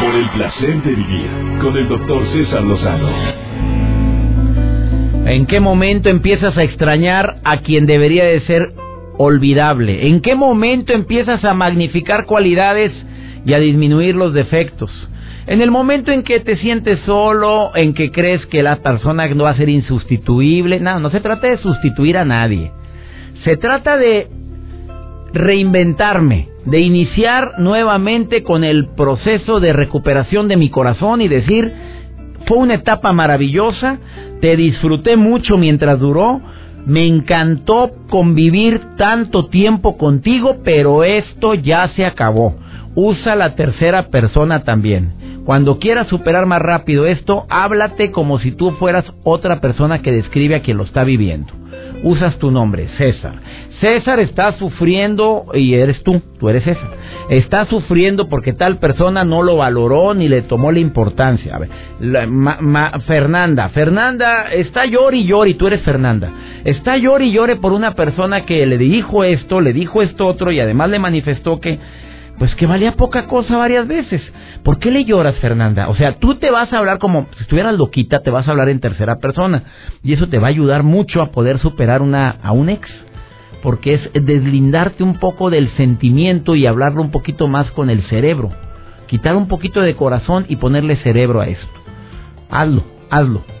Por 0.00 0.12
el 0.12 0.28
Placer 0.30 0.82
de 0.82 0.90
Vivir, 0.90 1.30
con 1.62 1.76
el 1.76 1.88
doctor 1.88 2.26
César 2.32 2.64
Lozano. 2.64 3.08
¿En 5.26 5.46
qué 5.46 5.60
momento 5.60 6.08
empiezas 6.08 6.58
a 6.58 6.64
extrañar 6.64 7.36
a 7.44 7.58
quien 7.58 7.86
debería 7.86 8.24
de 8.24 8.40
ser 8.40 8.72
olvidable? 9.18 10.08
¿En 10.08 10.20
qué 10.20 10.34
momento 10.34 10.92
empiezas 10.92 11.44
a 11.44 11.54
magnificar 11.54 12.26
cualidades 12.26 12.90
y 13.46 13.54
a 13.54 13.60
disminuir 13.60 14.16
los 14.16 14.34
defectos? 14.34 14.90
En 15.46 15.62
el 15.62 15.70
momento 15.70 16.10
en 16.10 16.24
que 16.24 16.40
te 16.40 16.56
sientes 16.56 16.98
solo, 17.06 17.70
en 17.76 17.94
que 17.94 18.10
crees 18.10 18.44
que 18.46 18.64
la 18.64 18.82
persona 18.82 19.28
no 19.28 19.44
va 19.44 19.50
a 19.50 19.56
ser 19.56 19.68
insustituible, 19.68 20.80
no, 20.80 20.98
no 20.98 21.08
se 21.10 21.20
trata 21.20 21.46
de 21.46 21.58
sustituir 21.58 22.18
a 22.18 22.24
nadie. 22.24 22.72
Se 23.44 23.56
trata 23.56 23.96
de 23.96 24.39
reinventarme, 25.32 26.48
de 26.64 26.80
iniciar 26.80 27.54
nuevamente 27.58 28.42
con 28.42 28.64
el 28.64 28.88
proceso 28.88 29.60
de 29.60 29.72
recuperación 29.72 30.48
de 30.48 30.56
mi 30.56 30.70
corazón 30.70 31.20
y 31.20 31.28
decir, 31.28 31.72
fue 32.46 32.58
una 32.58 32.74
etapa 32.74 33.12
maravillosa, 33.12 33.98
te 34.40 34.56
disfruté 34.56 35.16
mucho 35.16 35.56
mientras 35.56 35.98
duró, 35.98 36.40
me 36.86 37.06
encantó 37.06 37.90
convivir 38.08 38.80
tanto 38.96 39.46
tiempo 39.46 39.96
contigo, 39.96 40.58
pero 40.64 41.04
esto 41.04 41.54
ya 41.54 41.88
se 41.94 42.04
acabó. 42.04 42.56
Usa 42.94 43.36
la 43.36 43.54
tercera 43.54 44.08
persona 44.08 44.64
también. 44.64 45.42
Cuando 45.44 45.78
quieras 45.78 46.08
superar 46.08 46.46
más 46.46 46.60
rápido 46.60 47.06
esto, 47.06 47.46
háblate 47.48 48.12
como 48.12 48.38
si 48.40 48.52
tú 48.52 48.72
fueras 48.72 49.04
otra 49.24 49.60
persona 49.60 50.02
que 50.02 50.12
describe 50.12 50.56
a 50.56 50.62
quien 50.62 50.76
lo 50.76 50.84
está 50.84 51.04
viviendo. 51.04 51.52
Usas 52.02 52.38
tu 52.38 52.50
nombre, 52.50 52.88
César. 52.96 53.34
César 53.80 54.20
está 54.20 54.52
sufriendo, 54.58 55.46
y 55.54 55.74
eres 55.74 56.02
tú, 56.02 56.22
tú 56.38 56.48
eres 56.48 56.64
César. 56.64 56.88
Está 57.30 57.66
sufriendo 57.66 58.28
porque 58.28 58.52
tal 58.52 58.78
persona 58.78 59.24
no 59.24 59.42
lo 59.42 59.56
valoró 59.56 60.14
ni 60.14 60.28
le 60.28 60.42
tomó 60.42 60.72
la 60.72 60.80
importancia. 60.80 61.54
A 61.54 61.58
ver, 61.58 61.68
Fernanda, 63.06 63.68
Fernanda 63.70 64.52
está 64.52 64.84
llori 64.84 65.20
y 65.20 65.26
llori, 65.26 65.54
tú 65.54 65.66
eres 65.66 65.82
Fernanda. 65.82 66.30
Está 66.64 66.96
llori 66.96 67.28
y 67.28 67.32
llore 67.32 67.56
por 67.56 67.72
una 67.72 67.94
persona 67.94 68.44
que 68.44 68.66
le 68.66 68.78
dijo 68.78 69.24
esto, 69.24 69.60
le 69.60 69.72
dijo 69.72 70.02
esto 70.02 70.26
otro 70.26 70.52
y 70.52 70.60
además 70.60 70.90
le 70.90 70.98
manifestó 70.98 71.60
que 71.60 71.78
pues 72.40 72.54
que 72.54 72.64
valía 72.64 72.96
poca 72.96 73.26
cosa 73.26 73.58
varias 73.58 73.86
veces. 73.86 74.22
¿Por 74.62 74.78
qué 74.78 74.90
le 74.90 75.04
lloras, 75.04 75.36
Fernanda? 75.40 75.90
O 75.90 75.94
sea, 75.94 76.18
tú 76.18 76.36
te 76.36 76.50
vas 76.50 76.72
a 76.72 76.78
hablar 76.78 76.98
como 76.98 77.26
si 77.36 77.42
estuvieras 77.42 77.74
loquita, 77.74 78.22
te 78.22 78.30
vas 78.30 78.48
a 78.48 78.52
hablar 78.52 78.70
en 78.70 78.80
tercera 78.80 79.18
persona. 79.18 79.64
Y 80.02 80.14
eso 80.14 80.26
te 80.26 80.38
va 80.38 80.46
a 80.46 80.48
ayudar 80.48 80.82
mucho 80.82 81.20
a 81.20 81.32
poder 81.32 81.58
superar 81.58 82.00
una, 82.00 82.30
a 82.42 82.52
un 82.52 82.70
ex. 82.70 82.88
Porque 83.62 83.92
es 83.92 84.24
deslindarte 84.24 85.02
un 85.02 85.18
poco 85.18 85.50
del 85.50 85.68
sentimiento 85.76 86.54
y 86.54 86.64
hablarlo 86.64 87.02
un 87.02 87.10
poquito 87.10 87.46
más 87.46 87.70
con 87.72 87.90
el 87.90 88.04
cerebro. 88.04 88.50
Quitar 89.06 89.36
un 89.36 89.46
poquito 89.46 89.82
de 89.82 89.94
corazón 89.94 90.46
y 90.48 90.56
ponerle 90.56 90.96
cerebro 90.96 91.42
a 91.42 91.46
esto. 91.46 91.68
Hazlo, 92.48 92.84
hazlo. 93.10 93.59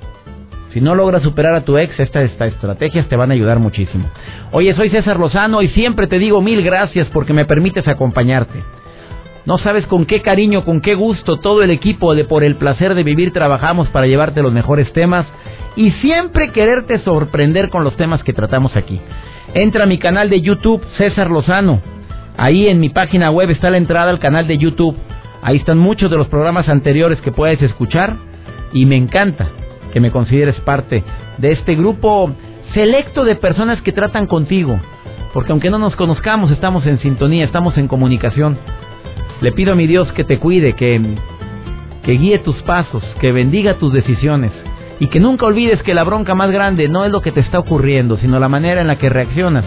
Si 0.72 0.80
no 0.80 0.94
logras 0.94 1.22
superar 1.22 1.54
a 1.54 1.64
tu 1.64 1.78
ex, 1.78 1.98
estas, 1.98 2.30
estrategias 2.30 3.08
te 3.08 3.16
van 3.16 3.30
a 3.30 3.34
ayudar 3.34 3.58
muchísimo. 3.58 4.08
Oye, 4.52 4.72
soy 4.74 4.88
César 4.90 5.18
Lozano 5.18 5.62
y 5.62 5.68
siempre 5.68 6.06
te 6.06 6.18
digo 6.18 6.40
mil 6.42 6.62
gracias 6.62 7.08
porque 7.08 7.32
me 7.32 7.44
permites 7.44 7.88
acompañarte. 7.88 8.62
No 9.46 9.58
sabes 9.58 9.86
con 9.86 10.06
qué 10.06 10.22
cariño, 10.22 10.64
con 10.64 10.80
qué 10.80 10.94
gusto 10.94 11.38
todo 11.38 11.62
el 11.62 11.70
equipo 11.70 12.14
de 12.14 12.24
Por 12.24 12.44
el 12.44 12.54
Placer 12.54 12.94
de 12.94 13.02
Vivir 13.02 13.32
trabajamos 13.32 13.88
para 13.88 14.06
llevarte 14.06 14.42
los 14.42 14.52
mejores 14.52 14.92
temas 14.92 15.26
y 15.74 15.90
siempre 15.92 16.52
quererte 16.52 17.00
sorprender 17.00 17.68
con 17.68 17.82
los 17.82 17.96
temas 17.96 18.22
que 18.22 18.32
tratamos 18.32 18.76
aquí. 18.76 19.00
Entra 19.54 19.84
a 19.84 19.88
mi 19.88 19.98
canal 19.98 20.30
de 20.30 20.40
YouTube, 20.40 20.84
César 20.96 21.30
Lozano. 21.30 21.80
Ahí 22.36 22.68
en 22.68 22.78
mi 22.78 22.90
página 22.90 23.32
web 23.32 23.50
está 23.50 23.70
la 23.70 23.78
entrada 23.78 24.10
al 24.10 24.20
canal 24.20 24.46
de 24.46 24.58
YouTube. 24.58 24.96
Ahí 25.42 25.56
están 25.56 25.78
muchos 25.78 26.10
de 26.10 26.16
los 26.16 26.28
programas 26.28 26.68
anteriores 26.68 27.20
que 27.22 27.32
puedes 27.32 27.60
escuchar 27.60 28.14
y 28.72 28.84
me 28.84 28.94
encanta 28.94 29.48
que 29.92 30.00
me 30.00 30.10
consideres 30.10 30.58
parte 30.60 31.02
de 31.38 31.52
este 31.52 31.74
grupo 31.74 32.32
selecto 32.74 33.24
de 33.24 33.36
personas 33.36 33.80
que 33.82 33.92
tratan 33.92 34.26
contigo. 34.26 34.80
Porque 35.32 35.52
aunque 35.52 35.70
no 35.70 35.78
nos 35.78 35.96
conozcamos, 35.96 36.50
estamos 36.50 36.86
en 36.86 36.98
sintonía, 36.98 37.44
estamos 37.44 37.76
en 37.78 37.88
comunicación. 37.88 38.58
Le 39.40 39.52
pido 39.52 39.72
a 39.72 39.76
mi 39.76 39.86
Dios 39.86 40.12
que 40.12 40.24
te 40.24 40.38
cuide, 40.38 40.74
que, 40.74 41.00
que 42.02 42.12
guíe 42.12 42.38
tus 42.40 42.56
pasos, 42.62 43.02
que 43.20 43.32
bendiga 43.32 43.74
tus 43.74 43.92
decisiones 43.92 44.52
y 44.98 45.06
que 45.06 45.18
nunca 45.18 45.46
olvides 45.46 45.82
que 45.82 45.94
la 45.94 46.04
bronca 46.04 46.34
más 46.34 46.50
grande 46.50 46.88
no 46.88 47.04
es 47.04 47.10
lo 47.10 47.22
que 47.22 47.32
te 47.32 47.40
está 47.40 47.58
ocurriendo, 47.58 48.18
sino 48.18 48.38
la 48.38 48.48
manera 48.48 48.82
en 48.82 48.86
la 48.86 48.98
que 48.98 49.08
reaccionas 49.08 49.64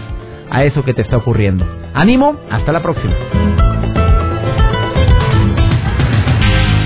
a 0.50 0.64
eso 0.64 0.84
que 0.84 0.94
te 0.94 1.02
está 1.02 1.16
ocurriendo. 1.16 1.66
Ánimo, 1.92 2.36
hasta 2.50 2.70
la 2.70 2.82
próxima. 2.82 3.73